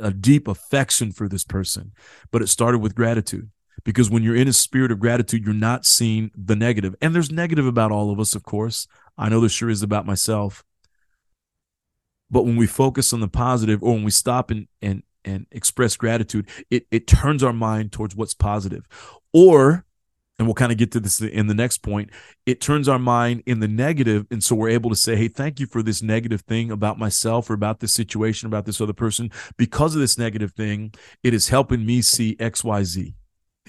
a 0.00 0.12
deep 0.12 0.48
affection 0.48 1.12
for 1.12 1.28
this 1.28 1.44
person. 1.44 1.92
But 2.30 2.42
it 2.42 2.48
started 2.48 2.78
with 2.78 2.94
gratitude 2.94 3.50
because 3.84 4.10
when 4.10 4.22
you're 4.22 4.36
in 4.36 4.48
a 4.48 4.52
spirit 4.52 4.92
of 4.92 5.00
gratitude, 5.00 5.44
you're 5.44 5.54
not 5.54 5.86
seeing 5.86 6.30
the 6.36 6.56
negative. 6.56 6.94
And 7.00 7.14
there's 7.14 7.30
negative 7.30 7.66
about 7.66 7.92
all 7.92 8.10
of 8.10 8.20
us, 8.20 8.34
of 8.34 8.42
course. 8.42 8.86
I 9.16 9.28
know 9.28 9.40
there 9.40 9.48
sure 9.48 9.70
is 9.70 9.82
about 9.82 10.06
myself. 10.06 10.64
But 12.30 12.44
when 12.44 12.56
we 12.56 12.66
focus 12.66 13.12
on 13.12 13.20
the 13.20 13.28
positive 13.28 13.82
or 13.82 13.94
when 13.94 14.04
we 14.04 14.10
stop 14.10 14.50
and 14.50 14.68
and 14.80 15.02
and 15.24 15.46
express 15.50 15.96
gratitude, 15.96 16.48
it 16.70 16.86
it 16.90 17.06
turns 17.06 17.42
our 17.42 17.52
mind 17.52 17.92
towards 17.92 18.14
what's 18.14 18.34
positive. 18.34 18.86
Or 19.32 19.84
and 20.40 20.46
we'll 20.46 20.54
kind 20.54 20.72
of 20.72 20.78
get 20.78 20.90
to 20.92 21.00
this 21.00 21.20
in 21.20 21.48
the 21.48 21.54
next 21.54 21.78
point 21.78 22.08
it 22.46 22.62
turns 22.62 22.88
our 22.88 22.98
mind 22.98 23.42
in 23.44 23.60
the 23.60 23.68
negative 23.68 24.26
and 24.30 24.42
so 24.42 24.54
we're 24.54 24.70
able 24.70 24.88
to 24.88 24.96
say 24.96 25.14
hey 25.14 25.28
thank 25.28 25.60
you 25.60 25.66
for 25.66 25.82
this 25.82 26.02
negative 26.02 26.40
thing 26.40 26.70
about 26.70 26.98
myself 26.98 27.50
or 27.50 27.52
about 27.52 27.80
this 27.80 27.92
situation 27.92 28.46
about 28.46 28.64
this 28.64 28.80
other 28.80 28.94
person 28.94 29.30
because 29.58 29.94
of 29.94 30.00
this 30.00 30.16
negative 30.16 30.52
thing 30.52 30.94
it 31.22 31.34
is 31.34 31.50
helping 31.50 31.84
me 31.84 32.00
see 32.00 32.36
xyz 32.36 33.12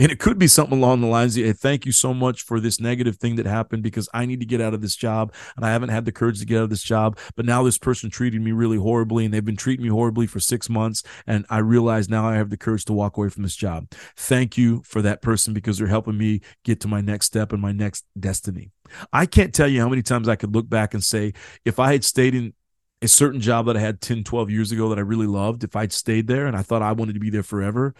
and 0.01 0.11
it 0.11 0.17
could 0.17 0.39
be 0.39 0.47
something 0.47 0.79
along 0.79 1.01
the 1.01 1.07
lines 1.07 1.37
of, 1.37 1.45
hey, 1.45 1.53
thank 1.53 1.85
you 1.85 1.91
so 1.91 2.11
much 2.11 2.41
for 2.41 2.59
this 2.59 2.79
negative 2.79 3.17
thing 3.17 3.35
that 3.35 3.45
happened 3.45 3.83
because 3.83 4.09
I 4.15 4.25
need 4.25 4.39
to 4.39 4.47
get 4.47 4.59
out 4.59 4.73
of 4.73 4.81
this 4.81 4.95
job 4.95 5.31
and 5.55 5.63
I 5.63 5.69
haven't 5.69 5.89
had 5.89 6.05
the 6.05 6.11
courage 6.11 6.39
to 6.39 6.45
get 6.47 6.57
out 6.57 6.63
of 6.63 6.69
this 6.71 6.81
job. 6.81 7.19
But 7.35 7.45
now 7.45 7.61
this 7.61 7.77
person 7.77 8.09
treated 8.09 8.41
me 8.41 8.51
really 8.51 8.77
horribly 8.77 9.25
and 9.25 9.33
they've 9.33 9.45
been 9.45 9.55
treating 9.55 9.83
me 9.83 9.91
horribly 9.91 10.25
for 10.25 10.39
six 10.39 10.71
months. 10.71 11.03
And 11.27 11.45
I 11.51 11.59
realize 11.59 12.09
now 12.09 12.27
I 12.27 12.37
have 12.37 12.49
the 12.49 12.57
courage 12.57 12.85
to 12.85 12.93
walk 12.93 13.15
away 13.15 13.29
from 13.29 13.43
this 13.43 13.55
job. 13.55 13.91
Thank 14.17 14.57
you 14.57 14.81
for 14.87 15.03
that 15.03 15.21
person 15.21 15.53
because 15.53 15.77
they're 15.77 15.85
helping 15.85 16.17
me 16.17 16.41
get 16.63 16.79
to 16.79 16.87
my 16.87 17.01
next 17.01 17.27
step 17.27 17.53
and 17.53 17.61
my 17.61 17.71
next 17.71 18.03
destiny. 18.19 18.71
I 19.13 19.27
can't 19.27 19.53
tell 19.53 19.67
you 19.67 19.81
how 19.81 19.89
many 19.89 20.01
times 20.01 20.27
I 20.27 20.35
could 20.35 20.55
look 20.55 20.67
back 20.67 20.95
and 20.95 21.03
say, 21.03 21.33
if 21.63 21.77
I 21.77 21.91
had 21.91 22.03
stayed 22.03 22.33
in 22.33 22.55
a 23.03 23.07
certain 23.07 23.39
job 23.39 23.67
that 23.67 23.77
I 23.77 23.81
had 23.81 24.01
10, 24.01 24.23
12 24.23 24.49
years 24.49 24.71
ago 24.71 24.89
that 24.89 24.97
I 24.97 25.01
really 25.01 25.27
loved, 25.27 25.63
if 25.63 25.75
I'd 25.75 25.93
stayed 25.93 26.25
there 26.25 26.47
and 26.47 26.57
I 26.57 26.63
thought 26.63 26.81
I 26.81 26.91
wanted 26.93 27.13
to 27.13 27.19
be 27.19 27.29
there 27.29 27.43
forever, 27.43 27.93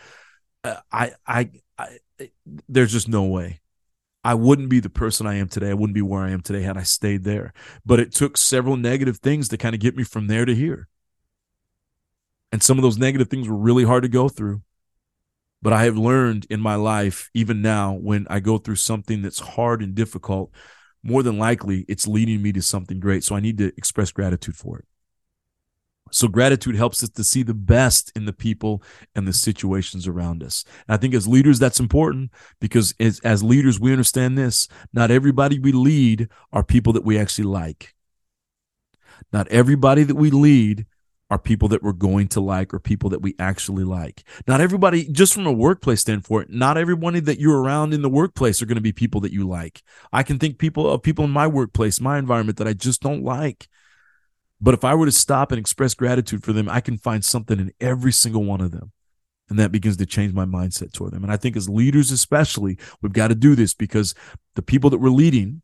uh, 0.64 0.78
I, 0.92 1.12
I, 1.28 1.50
I, 1.82 2.30
there's 2.68 2.92
just 2.92 3.08
no 3.08 3.24
way. 3.24 3.62
I 4.24 4.36
wouldn't 4.36 4.70
be 4.70 4.80
the 4.80 4.90
person 4.90 5.26
I 5.26 5.36
am 5.36 5.48
today. 5.48 5.70
I 5.70 5.74
wouldn't 5.74 5.96
be 5.96 6.02
where 6.02 6.22
I 6.22 6.32
am 6.32 6.42
today 6.42 6.62
had 6.62 6.78
I 6.78 6.84
stayed 6.84 7.24
there. 7.24 7.54
But 7.86 8.00
it 8.00 8.14
took 8.14 8.38
several 8.38 8.78
negative 8.78 9.18
things 9.18 9.50
to 9.50 9.58
kind 9.58 9.74
of 9.74 9.82
get 9.82 9.96
me 9.96 10.04
from 10.04 10.28
there 10.28 10.46
to 10.46 10.54
here. 10.54 10.88
And 12.52 12.62
some 12.62 12.78
of 12.78 12.84
those 12.84 12.98
negative 12.98 13.30
things 13.30 13.48
were 13.48 13.58
really 13.58 13.84
hard 13.84 14.04
to 14.04 14.10
go 14.10 14.30
through. 14.30 14.62
But 15.64 15.74
I 15.74 15.86
have 15.86 15.98
learned 15.98 16.46
in 16.50 16.60
my 16.60 16.76
life, 16.76 17.30
even 17.34 17.62
now, 17.62 17.94
when 17.94 18.28
I 18.30 18.40
go 18.40 18.58
through 18.58 18.76
something 18.76 19.22
that's 19.22 19.40
hard 19.40 19.82
and 19.82 19.96
difficult, 19.96 20.52
more 21.04 21.24
than 21.24 21.38
likely 21.38 21.86
it's 21.88 22.08
leading 22.08 22.42
me 22.42 22.52
to 22.54 22.62
something 22.62 23.00
great. 23.00 23.24
So 23.24 23.36
I 23.36 23.40
need 23.40 23.58
to 23.60 23.68
express 23.78 24.12
gratitude 24.12 24.56
for 24.56 24.80
it. 24.80 24.86
So 26.12 26.28
gratitude 26.28 26.76
helps 26.76 27.04
us 27.04 27.10
to 27.10 27.24
see 27.24 27.44
the 27.44 27.54
best 27.54 28.12
in 28.16 28.26
the 28.26 28.34
people 28.34 28.84
and 29.16 29.28
the 29.28 29.34
situations 29.34 30.08
around 30.08 30.44
us. 30.44 30.64
And 30.88 30.94
I 30.94 30.98
think 30.98 31.14
as 31.14 31.28
leaders, 31.28 31.60
that's 31.60 31.80
important 31.80 32.32
because 32.60 32.94
as, 33.00 33.20
as 33.22 33.44
leaders, 33.44 33.80
we 33.80 33.92
understand 33.92 34.38
this. 34.38 34.68
Not 34.94 35.12
everybody 35.12 35.58
we 35.60 35.72
lead 35.72 36.30
are 36.52 36.64
people 36.64 36.94
that 36.94 37.06
we 37.06 37.18
actually 37.18 37.46
like. 37.46 37.96
Not 39.32 39.48
everybody 39.48 40.04
that 40.04 40.16
we 40.16 40.30
lead 40.30 40.86
are 41.32 41.40
people 41.40 41.70
that 41.70 41.82
we're 41.82 41.94
going 41.94 42.28
to 42.28 42.42
like 42.42 42.74
or 42.74 42.80
people 42.80 43.10
that 43.10 43.22
we 43.22 43.34
actually 43.40 43.86
like. 43.86 44.24
Not 44.48 44.60
everybody, 44.60 45.06
just 45.06 45.34
from 45.34 45.48
a 45.48 45.52
workplace 45.52 46.02
standpoint, 46.02 46.50
not 46.50 46.78
everybody 46.78 47.22
that 47.22 47.40
you're 47.40 47.62
around 47.62 47.94
in 47.94 48.02
the 48.02 48.10
workplace 48.10 48.62
are 48.62 48.66
going 48.66 48.76
to 48.76 48.82
be 48.82 48.92
people 48.92 49.22
that 49.22 49.32
you 49.32 49.48
like. 49.48 49.82
I 50.12 50.24
can 50.24 50.40
think 50.40 50.58
people 50.58 50.90
of 50.90 51.02
people 51.02 51.24
in 51.24 51.32
my 51.32 51.48
workplace, 51.48 52.02
my 52.02 52.18
environment 52.18 52.58
that 52.58 52.68
I 52.68 52.74
just 52.74 53.02
don't 53.02 53.24
like. 53.24 53.70
But 54.62 54.76
if 54.76 54.86
I 54.86 54.94
were 54.94 55.08
to 55.08 55.12
stop 55.12 55.52
and 55.52 55.60
express 55.60 55.96
gratitude 55.96 56.44
for 56.44 56.54
them, 56.54 56.70
I 56.70 56.82
can 56.82 56.98
find 56.98 57.26
something 57.26 57.60
in 57.60 57.74
every 57.82 58.12
single 58.12 58.44
one 58.44 58.62
of 58.62 58.72
them. 58.72 58.92
And 59.50 59.58
that 59.60 59.72
begins 59.72 59.98
to 59.98 60.06
change 60.06 60.34
my 60.34 60.46
mindset 60.46 60.94
toward 60.94 61.12
them. 61.12 61.24
And 61.24 61.34
I 61.34 61.36
think 61.36 61.58
as 61.58 61.68
leaders, 61.68 62.12
especially, 62.12 62.78
we've 63.02 63.12
got 63.12 63.30
to 63.30 63.36
do 63.36 63.56
this 63.56 63.74
because 63.74 64.14
the 64.56 64.62
people 64.62 64.90
that 64.92 65.00
we're 65.00 65.10
leading, 65.10 65.62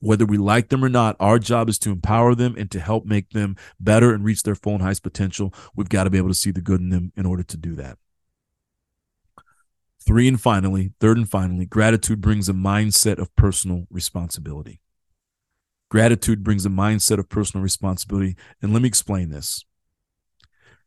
whether 0.00 0.24
we 0.24 0.38
like 0.38 0.70
them 0.70 0.84
or 0.84 0.88
not, 0.88 1.14
our 1.20 1.38
job 1.38 1.68
is 1.68 1.78
to 1.80 1.90
empower 1.90 2.34
them 2.34 2.56
and 2.58 2.70
to 2.72 2.80
help 2.80 3.04
make 3.04 3.30
them 3.30 3.54
better 3.78 4.12
and 4.12 4.24
reach 4.24 4.42
their 4.42 4.56
full 4.56 4.74
and 4.74 4.82
highest 4.82 5.02
potential. 5.02 5.54
We've 5.76 5.88
got 5.88 6.04
to 6.04 6.10
be 6.10 6.18
able 6.18 6.28
to 6.28 6.34
see 6.34 6.50
the 6.50 6.60
good 6.60 6.80
in 6.80 6.88
them 6.88 7.12
in 7.16 7.26
order 7.26 7.42
to 7.44 7.56
do 7.56 7.74
that. 7.76 7.98
Three 10.04 10.26
and 10.26 10.40
finally, 10.40 10.94
third 11.00 11.18
and 11.18 11.28
finally, 11.28 11.66
gratitude 11.66 12.20
brings 12.20 12.48
a 12.48 12.54
mindset 12.54 13.18
of 13.18 13.34
personal 13.36 13.86
responsibility. 13.90 14.80
Gratitude 15.90 16.44
brings 16.44 16.66
a 16.66 16.70
mindset 16.70 17.18
of 17.18 17.28
personal 17.28 17.62
responsibility. 17.62 18.36
And 18.60 18.72
let 18.72 18.82
me 18.82 18.88
explain 18.88 19.30
this. 19.30 19.64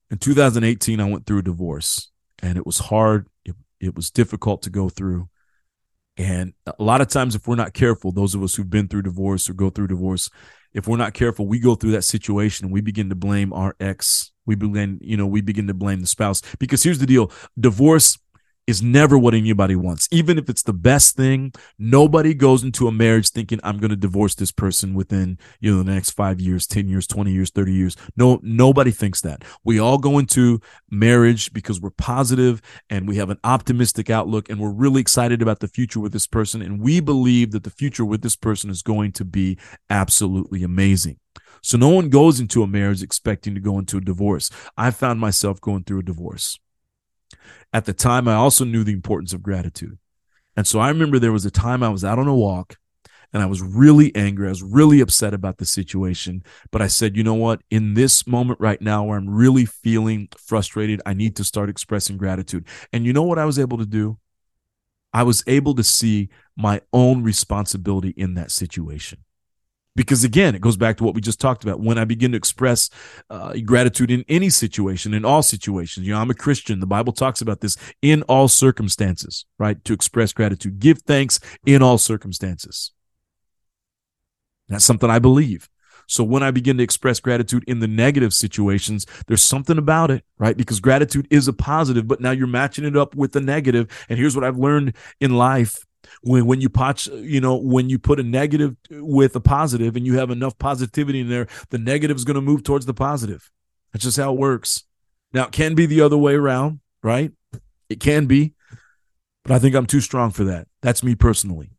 In 0.09 0.17
2018, 0.17 0.99
I 0.99 1.09
went 1.09 1.25
through 1.25 1.39
a 1.39 1.43
divorce 1.43 2.11
and 2.41 2.57
it 2.57 2.65
was 2.65 2.79
hard. 2.79 3.27
It, 3.45 3.55
it 3.79 3.95
was 3.95 4.11
difficult 4.11 4.61
to 4.63 4.69
go 4.69 4.89
through. 4.89 5.29
And 6.17 6.53
a 6.67 6.83
lot 6.83 7.01
of 7.01 7.07
times, 7.07 7.35
if 7.35 7.47
we're 7.47 7.55
not 7.55 7.73
careful, 7.73 8.11
those 8.11 8.35
of 8.35 8.43
us 8.43 8.55
who've 8.55 8.69
been 8.69 8.87
through 8.87 9.03
divorce 9.03 9.49
or 9.49 9.53
go 9.53 9.69
through 9.69 9.87
divorce, 9.87 10.29
if 10.73 10.87
we're 10.87 10.97
not 10.97 11.13
careful, 11.13 11.47
we 11.47 11.59
go 11.59 11.75
through 11.75 11.91
that 11.91 12.03
situation 12.03 12.65
and 12.65 12.73
we 12.73 12.81
begin 12.81 13.09
to 13.09 13.15
blame 13.15 13.53
our 13.53 13.75
ex. 13.79 14.31
We 14.45 14.55
begin, 14.55 14.99
you 15.01 15.17
know, 15.17 15.27
we 15.27 15.41
begin 15.41 15.67
to 15.67 15.73
blame 15.73 16.01
the 16.01 16.07
spouse 16.07 16.41
because 16.59 16.83
here's 16.83 16.99
the 16.99 17.05
deal 17.05 17.31
divorce 17.59 18.17
is 18.71 18.81
never 18.81 19.17
what 19.17 19.35
anybody 19.35 19.75
wants. 19.75 20.07
Even 20.11 20.39
if 20.39 20.49
it's 20.49 20.63
the 20.63 20.73
best 20.73 21.15
thing, 21.15 21.53
nobody 21.77 22.33
goes 22.33 22.63
into 22.63 22.87
a 22.87 22.91
marriage 22.91 23.29
thinking 23.29 23.59
I'm 23.63 23.77
going 23.77 23.91
to 23.91 23.95
divorce 23.95 24.33
this 24.33 24.51
person 24.51 24.95
within, 24.95 25.37
you 25.59 25.71
know, 25.71 25.83
the 25.83 25.93
next 25.93 26.11
5 26.11 26.39
years, 26.39 26.65
10 26.65 26.87
years, 26.87 27.05
20 27.05 27.31
years, 27.31 27.51
30 27.51 27.73
years. 27.73 27.95
No 28.15 28.39
nobody 28.41 28.91
thinks 28.91 29.21
that. 29.21 29.43
We 29.63 29.77
all 29.77 29.99
go 29.99 30.17
into 30.17 30.61
marriage 30.89 31.53
because 31.53 31.79
we're 31.79 31.91
positive 31.91 32.61
and 32.89 33.07
we 33.07 33.17
have 33.17 33.29
an 33.29 33.39
optimistic 33.43 34.09
outlook 34.09 34.49
and 34.49 34.59
we're 34.59 34.71
really 34.71 35.01
excited 35.01 35.41
about 35.41 35.59
the 35.59 35.67
future 35.67 35.99
with 35.99 36.13
this 36.13 36.27
person 36.27 36.61
and 36.61 36.81
we 36.81 36.99
believe 36.99 37.51
that 37.51 37.63
the 37.63 37.69
future 37.69 38.05
with 38.05 38.21
this 38.21 38.37
person 38.37 38.69
is 38.69 38.81
going 38.81 39.11
to 39.11 39.25
be 39.25 39.59
absolutely 39.89 40.63
amazing. 40.63 41.17
So 41.61 41.77
no 41.77 41.89
one 41.89 42.09
goes 42.09 42.39
into 42.39 42.63
a 42.63 42.67
marriage 42.67 43.03
expecting 43.03 43.53
to 43.53 43.61
go 43.61 43.77
into 43.77 43.97
a 43.97 44.01
divorce. 44.01 44.49
I 44.77 44.89
found 44.91 45.19
myself 45.19 45.61
going 45.61 45.83
through 45.83 45.99
a 45.99 46.03
divorce. 46.03 46.57
At 47.73 47.85
the 47.85 47.93
time, 47.93 48.27
I 48.27 48.35
also 48.35 48.65
knew 48.65 48.83
the 48.83 48.93
importance 48.93 49.33
of 49.33 49.43
gratitude. 49.43 49.97
And 50.55 50.67
so 50.67 50.79
I 50.79 50.89
remember 50.89 51.19
there 51.19 51.31
was 51.31 51.45
a 51.45 51.51
time 51.51 51.83
I 51.83 51.89
was 51.89 52.03
out 52.03 52.19
on 52.19 52.27
a 52.27 52.35
walk 52.35 52.77
and 53.33 53.41
I 53.41 53.45
was 53.45 53.61
really 53.61 54.13
angry. 54.15 54.47
I 54.47 54.49
was 54.49 54.63
really 54.63 54.99
upset 54.99 55.33
about 55.33 55.57
the 55.57 55.65
situation. 55.65 56.43
But 56.71 56.81
I 56.81 56.87
said, 56.87 57.15
you 57.15 57.23
know 57.23 57.33
what? 57.33 57.61
In 57.69 57.93
this 57.93 58.27
moment 58.27 58.59
right 58.59 58.81
now 58.81 59.05
where 59.05 59.17
I'm 59.17 59.29
really 59.29 59.65
feeling 59.65 60.27
frustrated, 60.37 61.01
I 61.05 61.13
need 61.13 61.37
to 61.37 61.43
start 61.43 61.69
expressing 61.69 62.17
gratitude. 62.17 62.67
And 62.91 63.05
you 63.05 63.13
know 63.13 63.23
what 63.23 63.39
I 63.39 63.45
was 63.45 63.57
able 63.57 63.77
to 63.77 63.85
do? 63.85 64.17
I 65.13 65.23
was 65.23 65.43
able 65.47 65.75
to 65.75 65.83
see 65.83 66.29
my 66.57 66.81
own 66.93 67.23
responsibility 67.23 68.13
in 68.17 68.33
that 68.35 68.51
situation 68.51 69.23
because 69.95 70.23
again 70.23 70.55
it 70.55 70.61
goes 70.61 70.77
back 70.77 70.97
to 70.97 71.03
what 71.03 71.13
we 71.13 71.21
just 71.21 71.39
talked 71.39 71.63
about. 71.63 71.79
When 71.79 71.97
i 71.97 72.05
begin 72.05 72.31
to 72.31 72.37
express 72.37 72.89
uh, 73.29 73.53
gratitude 73.65 74.11
in 74.11 74.25
any 74.27 74.49
situation 74.49 75.13
in 75.13 75.25
all 75.25 75.43
situations 75.43 76.05
you 76.05 76.13
know 76.13 76.19
i'm 76.19 76.29
a 76.29 76.35
christian. 76.35 76.79
The 76.79 76.87
bible 76.87 77.13
talks 77.13 77.41
about 77.41 77.61
this 77.61 77.77
in 78.01 78.23
all 78.23 78.47
circumstances 78.47 79.45
right? 79.57 79.83
To 79.85 79.93
express 79.93 80.33
gratitude. 80.33 80.79
Give 80.79 80.97
thanks 80.99 81.39
in 81.65 81.81
all 81.81 81.97
circumstances. 81.97 82.91
That's 84.69 84.85
something 84.85 85.09
i 85.09 85.19
believe. 85.19 85.69
So 86.11 86.25
when 86.25 86.43
I 86.43 86.51
begin 86.51 86.75
to 86.77 86.83
express 86.83 87.21
gratitude 87.21 87.63
in 87.67 87.79
the 87.79 87.87
negative 87.87 88.33
situations, 88.33 89.05
there's 89.27 89.41
something 89.41 89.77
about 89.77 90.11
it, 90.11 90.25
right? 90.37 90.57
Because 90.57 90.81
gratitude 90.81 91.25
is 91.29 91.47
a 91.47 91.53
positive, 91.53 92.05
but 92.05 92.19
now 92.19 92.31
you're 92.31 92.47
matching 92.47 92.83
it 92.83 92.97
up 92.97 93.15
with 93.15 93.31
the 93.31 93.39
negative. 93.39 93.87
And 94.09 94.19
here's 94.19 94.35
what 94.35 94.43
I've 94.43 94.57
learned 94.57 94.93
in 95.21 95.37
life 95.37 95.85
when 96.21 96.45
when 96.45 96.61
you 96.61 96.69
potch, 96.69 97.07
you 97.07 97.41
know, 97.41 97.55
when 97.55 97.89
you 97.89 97.99
put 97.99 98.19
a 98.19 98.23
negative 98.23 98.75
with 98.89 99.35
a 99.35 99.39
positive 99.39 99.95
and 99.95 100.05
you 100.05 100.17
have 100.17 100.29
enough 100.29 100.57
positivity 100.57 101.21
in 101.21 101.29
there, 101.29 101.47
the 101.69 101.77
negative 101.77 102.17
is 102.17 102.25
going 102.25 102.35
to 102.35 102.41
move 102.41 102.63
towards 102.63 102.85
the 102.85 102.93
positive. 102.93 103.49
That's 103.91 104.03
just 104.03 104.17
how 104.17 104.33
it 104.33 104.39
works. 104.39 104.83
Now 105.33 105.45
it 105.45 105.51
can 105.51 105.75
be 105.75 105.85
the 105.85 106.01
other 106.01 106.17
way 106.17 106.33
around, 106.33 106.79
right? 107.03 107.31
It 107.89 107.99
can 107.99 108.25
be, 108.25 108.53
but 109.43 109.53
I 109.53 109.59
think 109.59 109.75
I'm 109.75 109.85
too 109.85 110.01
strong 110.01 110.31
for 110.31 110.43
that. 110.45 110.67
That's 110.81 111.03
me 111.03 111.15
personally. 111.15 111.71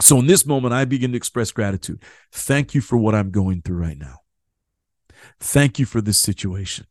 So 0.00 0.18
in 0.20 0.26
this 0.26 0.46
moment, 0.46 0.74
I 0.74 0.84
begin 0.84 1.10
to 1.12 1.16
express 1.16 1.50
gratitude. 1.50 2.02
Thank 2.30 2.74
you 2.74 2.80
for 2.80 2.96
what 2.96 3.14
I'm 3.14 3.30
going 3.30 3.62
through 3.62 3.78
right 3.78 3.98
now. 3.98 4.18
Thank 5.40 5.78
you 5.78 5.86
for 5.86 6.00
this 6.00 6.20
situation. 6.20 6.86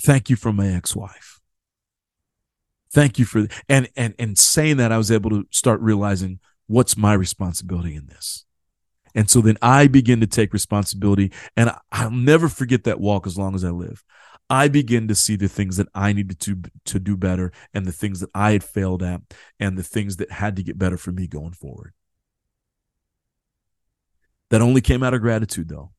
Thank 0.00 0.28
you 0.30 0.36
for 0.36 0.52
my 0.52 0.68
ex-wife. 0.68 1.41
Thank 2.92 3.18
you 3.18 3.24
for 3.24 3.46
and 3.68 3.88
and 3.96 4.14
and 4.18 4.38
saying 4.38 4.76
that 4.76 4.92
I 4.92 4.98
was 4.98 5.10
able 5.10 5.30
to 5.30 5.46
start 5.50 5.80
realizing 5.80 6.40
what's 6.66 6.96
my 6.96 7.14
responsibility 7.14 7.94
in 7.94 8.06
this. 8.06 8.44
And 9.14 9.30
so 9.30 9.40
then 9.40 9.56
I 9.60 9.88
begin 9.88 10.20
to 10.20 10.26
take 10.26 10.52
responsibility 10.52 11.32
and 11.56 11.70
I'll 11.90 12.10
never 12.10 12.48
forget 12.48 12.84
that 12.84 13.00
walk 13.00 13.26
as 13.26 13.38
long 13.38 13.54
as 13.54 13.64
I 13.64 13.70
live. 13.70 14.04
I 14.50 14.68
begin 14.68 15.08
to 15.08 15.14
see 15.14 15.36
the 15.36 15.48
things 15.48 15.78
that 15.78 15.88
I 15.94 16.12
needed 16.12 16.38
to 16.40 16.60
to 16.84 16.98
do 16.98 17.16
better 17.16 17.52
and 17.72 17.86
the 17.86 17.92
things 17.92 18.20
that 18.20 18.30
I 18.34 18.52
had 18.52 18.64
failed 18.64 19.02
at 19.02 19.22
and 19.58 19.78
the 19.78 19.82
things 19.82 20.16
that 20.16 20.30
had 20.30 20.56
to 20.56 20.62
get 20.62 20.78
better 20.78 20.98
for 20.98 21.12
me 21.12 21.26
going 21.26 21.52
forward. 21.52 21.94
That 24.50 24.60
only 24.60 24.82
came 24.82 25.02
out 25.02 25.14
of 25.14 25.22
gratitude 25.22 25.70
though. 25.70 25.92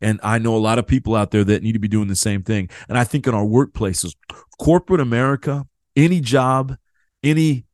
And 0.00 0.20
I 0.22 0.38
know 0.38 0.56
a 0.56 0.58
lot 0.58 0.78
of 0.78 0.86
people 0.86 1.14
out 1.14 1.30
there 1.30 1.44
that 1.44 1.62
need 1.62 1.72
to 1.72 1.78
be 1.78 1.88
doing 1.88 2.08
the 2.08 2.16
same 2.16 2.42
thing. 2.42 2.70
And 2.88 2.96
I 2.96 3.04
think 3.04 3.26
in 3.26 3.34
our 3.34 3.44
workplaces, 3.44 4.14
corporate 4.58 5.00
America, 5.00 5.66
any 5.96 6.20
job, 6.20 6.76
any 7.22 7.66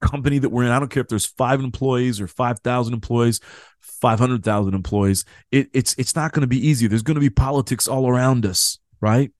company 0.00 0.38
that 0.38 0.50
we're 0.50 0.64
in, 0.64 0.70
I 0.70 0.78
don't 0.78 0.90
care 0.90 1.02
if 1.02 1.08
there's 1.08 1.26
five 1.26 1.60
employees 1.60 2.20
or 2.20 2.26
5,000 2.26 2.92
employees, 2.92 3.40
500,000 3.80 4.74
employees, 4.74 5.24
it, 5.50 5.68
it's, 5.72 5.94
it's 5.98 6.14
not 6.14 6.32
going 6.32 6.42
to 6.42 6.46
be 6.46 6.66
easy. 6.66 6.86
There's 6.86 7.02
going 7.02 7.16
to 7.16 7.20
be 7.20 7.30
politics 7.30 7.88
all 7.88 8.08
around 8.08 8.46
us, 8.46 8.78
right? 9.00 9.30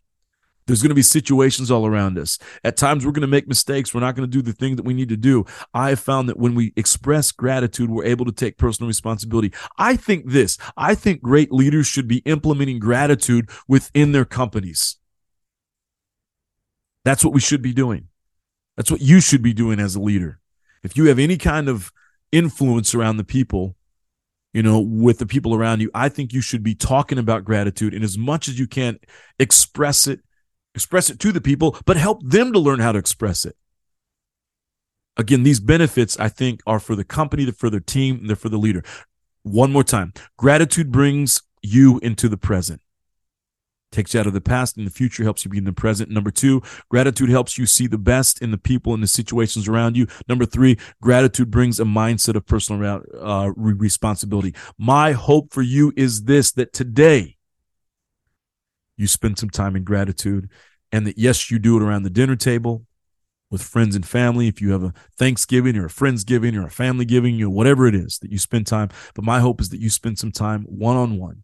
There's 0.67 0.83
going 0.83 0.91
to 0.91 0.95
be 0.95 1.03
situations 1.03 1.71
all 1.71 1.87
around 1.87 2.19
us. 2.19 2.39
At 2.63 2.77
times, 2.77 3.05
we're 3.05 3.13
going 3.13 3.23
to 3.23 3.27
make 3.27 3.49
mistakes. 3.49 3.93
We're 3.93 4.01
not 4.01 4.15
going 4.15 4.31
to 4.31 4.31
do 4.31 4.43
the 4.43 4.53
thing 4.53 4.77
that 4.77 4.85
we 4.85 4.95
need 4.95 5.09
to 5.09 5.17
do. 5.17 5.45
I 5.75 5.91
have 5.91 6.01
found 6.01 6.29
that 6.29 6.39
when 6.39 6.55
we 6.55 6.73
express 6.77 7.33
gratitude, 7.33 7.91
we're 7.91 8.05
able 8.05 8.25
to 8.27 8.33
take 8.33 8.59
personal 8.59 8.89
responsibility. 8.89 9.53
I 9.79 9.97
think 9.97 10.31
this 10.31 10.59
I 10.77 10.95
think 10.95 11.23
great 11.23 11.53
leaders 11.53 11.87
should 11.87 12.07
be 12.07 12.19
implementing 12.19 12.79
gratitude 12.79 13.51
within 13.67 14.13
their 14.13 14.25
companies. 14.25 14.97
That's 17.05 17.25
what 17.25 17.35
we 17.35 17.41
should 17.41 17.63
be 17.63 17.73
doing. 17.73 18.09
That's 18.77 18.91
what 18.91 19.01
you 19.01 19.21
should 19.21 19.43
be 19.43 19.53
doing 19.53 19.81
as 19.81 19.95
a 19.95 20.01
leader. 20.01 20.41
If 20.83 20.97
you 20.97 21.07
have 21.07 21.19
any 21.19 21.37
kind 21.37 21.69
of 21.69 21.93
influence 22.33 22.95
around 22.95 23.17
the 23.17 23.25
people, 23.25 23.77
you 24.53 24.63
know, 24.63 24.81
with 24.81 25.19
the 25.19 25.27
people 25.27 25.55
around 25.55 25.81
you, 25.81 25.91
I 25.95 26.09
think 26.09 26.33
you 26.33 26.41
should 26.41 26.63
be 26.63 26.75
talking 26.75 27.19
about 27.19 27.45
gratitude 27.45 27.95
and 27.95 28.03
as 28.03 28.19
much 28.19 28.49
as 28.49 28.59
you 28.59 28.67
can 28.67 28.99
express 29.39 30.07
it 30.07 30.21
express 30.75 31.11
it 31.11 31.19
to 31.21 31.33
the 31.33 31.41
people, 31.41 31.77
but 31.85 31.97
help 31.97 32.21
them 32.23 32.53
to 32.53 32.59
learn 32.59 32.81
how 32.81 32.93
to 32.93 32.99
express 32.99 33.45
it. 33.45 33.57
Again, 35.17 35.43
these 35.43 35.61
benefits, 35.61 36.19
I 36.19 36.29
think, 36.29 36.61
are 36.67 36.81
for 36.81 36.97
the 36.97 37.05
company, 37.05 37.45
they're 37.45 37.53
for 37.53 37.71
the 37.71 37.81
team, 37.81 38.19
and 38.19 38.29
they're 38.29 38.37
for 38.37 38.49
the 38.49 38.59
leader. 38.59 38.83
One 39.43 39.73
more 39.73 39.85
time 39.85 40.13
gratitude 40.37 40.93
brings 40.93 41.43
you 41.63 41.99
into 42.03 42.29
the 42.29 42.37
present. 42.37 42.81
Takes 43.93 44.15
you 44.15 44.21
out 44.21 44.27
of 44.29 44.33
the 44.33 44.41
past 44.41 44.77
and 44.77 44.87
the 44.87 44.91
future 44.91 45.25
helps 45.25 45.45
you 45.45 45.51
be 45.51 45.59
in 45.59 45.65
the 45.65 45.73
present. 45.73 46.11
Number 46.11 46.31
two, 46.31 46.63
gratitude 46.89 47.29
helps 47.29 47.59
you 47.59 47.67
see 47.67 47.89
the 47.89 47.99
best 47.99 48.41
in 48.41 48.53
the 48.53 48.59
people 48.59 48.95
and 48.95 49.03
the 49.03 49.09
situations 49.09 49.67
around 49.67 49.97
you. 49.97 50.07
Number 50.29 50.47
three, 50.47 50.79
gratitude 51.03 51.51
brings 51.51 51.81
a 51.81 51.85
mindset 51.85 52.37
of 52.37 52.47
personal 52.47 53.03
uh, 53.21 53.51
responsibility. 53.57 54.55
My 54.79 55.13
hope 55.13 55.53
for 55.53 55.63
you 55.63 55.93
is 55.97 56.25
this 56.25 56.53
that 56.53 56.73
today 56.73 57.37
you 59.01 59.07
spend 59.07 59.39
some 59.39 59.51
time 59.51 59.77
in 59.77 59.85
gratitude 59.85 60.49
and 60.93 61.07
that 61.07 61.19
yes 61.19 61.51
you 61.51 61.59
do 61.59 61.77
it 61.77 61.83
around 61.83 62.03
the 62.03 62.11
dinner 62.11 62.37
table 62.37 62.85
with 63.51 63.63
friends 63.63 63.97
and 63.97 64.07
family. 64.07 64.47
If 64.47 64.61
you 64.61 64.73
have 64.73 64.83
a 64.83 64.93
thanksgiving 65.17 65.77
or 65.77 65.87
a 65.87 65.91
friendsgiving 65.91 66.57
or 66.57 66.67
a 66.67 66.71
family 66.71 67.05
giving 67.05 67.35
you 67.35 67.51
whatever 67.51 67.87
it 67.87 67.95
is 67.95 68.19
that 68.19 68.31
you 68.31 68.39
spend 68.39 68.67
time 68.67 68.91
but 69.15 69.25
my 69.25 69.41
hope 69.41 69.61
is 69.61 69.71
that 69.71 69.81
you 69.81 69.91
spend 69.91 70.19
some 70.19 70.33
time 70.33 70.65
one-on-one 70.65 71.43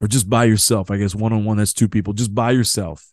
or 0.00 0.06
just 0.06 0.30
by 0.30 0.44
yourself. 0.44 0.90
I 0.90 0.98
guess 0.98 1.14
one-on-one 1.14 1.56
that's 1.56 1.72
two 1.72 1.88
people 1.88 2.12
just 2.12 2.34
by 2.34 2.52
yourself. 2.52 3.12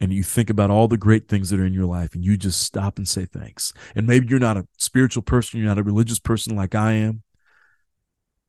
And 0.00 0.12
you 0.12 0.22
think 0.22 0.48
about 0.48 0.70
all 0.70 0.86
the 0.86 0.96
great 0.96 1.26
things 1.26 1.50
that 1.50 1.58
are 1.58 1.66
in 1.66 1.72
your 1.72 1.86
life 1.86 2.14
and 2.14 2.24
you 2.24 2.36
just 2.36 2.62
stop 2.62 2.98
and 2.98 3.08
say 3.08 3.24
thanks. 3.24 3.72
And 3.96 4.06
maybe 4.06 4.28
you're 4.28 4.38
not 4.38 4.56
a 4.56 4.66
spiritual 4.76 5.22
person 5.22 5.58
you're 5.58 5.68
not 5.68 5.78
a 5.78 5.82
religious 5.82 6.20
person 6.20 6.54
like 6.54 6.74
i 6.74 6.92
am 6.92 7.22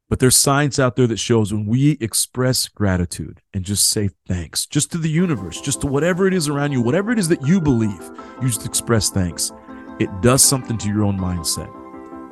but 0.09 0.19
there's 0.19 0.35
science 0.35 0.79
out 0.79 0.95
there 0.95 1.07
that 1.07 1.19
shows 1.19 1.53
when 1.53 1.67
we 1.67 1.91
express 2.01 2.67
gratitude 2.67 3.41
and 3.53 3.63
just 3.63 3.87
say 3.87 4.09
thanks, 4.27 4.65
just 4.65 4.91
to 4.91 4.97
the 4.97 5.09
universe, 5.09 5.61
just 5.61 5.81
to 5.81 5.87
whatever 5.87 6.27
it 6.27 6.33
is 6.33 6.47
around 6.47 6.71
you, 6.71 6.81
whatever 6.81 7.11
it 7.11 7.19
is 7.19 7.27
that 7.27 7.45
you 7.45 7.61
believe, 7.61 8.09
you 8.41 8.47
just 8.47 8.65
express 8.65 9.09
thanks. 9.09 9.51
It 9.99 10.09
does 10.21 10.41
something 10.41 10.77
to 10.79 10.87
your 10.87 11.03
own 11.03 11.17
mindset 11.17 11.71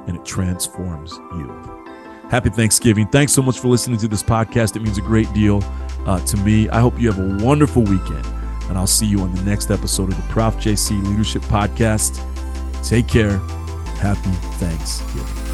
and 0.08 0.18
it 0.18 0.26
transforms 0.26 1.12
you. 1.34 1.78
Happy 2.30 2.50
Thanksgiving. 2.50 3.08
Thanks 3.08 3.32
so 3.32 3.42
much 3.42 3.60
for 3.60 3.68
listening 3.68 4.00
to 4.00 4.08
this 4.08 4.24
podcast. 4.24 4.76
It 4.76 4.82
means 4.82 4.98
a 4.98 5.02
great 5.02 5.32
deal 5.34 5.64
uh, 6.06 6.20
to 6.26 6.38
me. 6.38 6.68
I 6.70 6.80
hope 6.80 7.00
you 7.00 7.12
have 7.12 7.20
a 7.20 7.44
wonderful 7.46 7.84
weekend, 7.84 8.26
and 8.70 8.78
I'll 8.78 8.88
see 8.88 9.06
you 9.06 9.22
on 9.22 9.34
the 9.34 9.42
next 9.44 9.72
episode 9.72 10.12
of 10.12 10.18
the 10.18 10.34
Prof 10.34 10.56
JC 10.56 11.02
Leadership 11.08 11.42
Podcast. 11.44 12.22
Take 12.88 13.08
care. 13.08 13.38
Happy 14.00 14.32
Thanksgiving. 14.58 15.47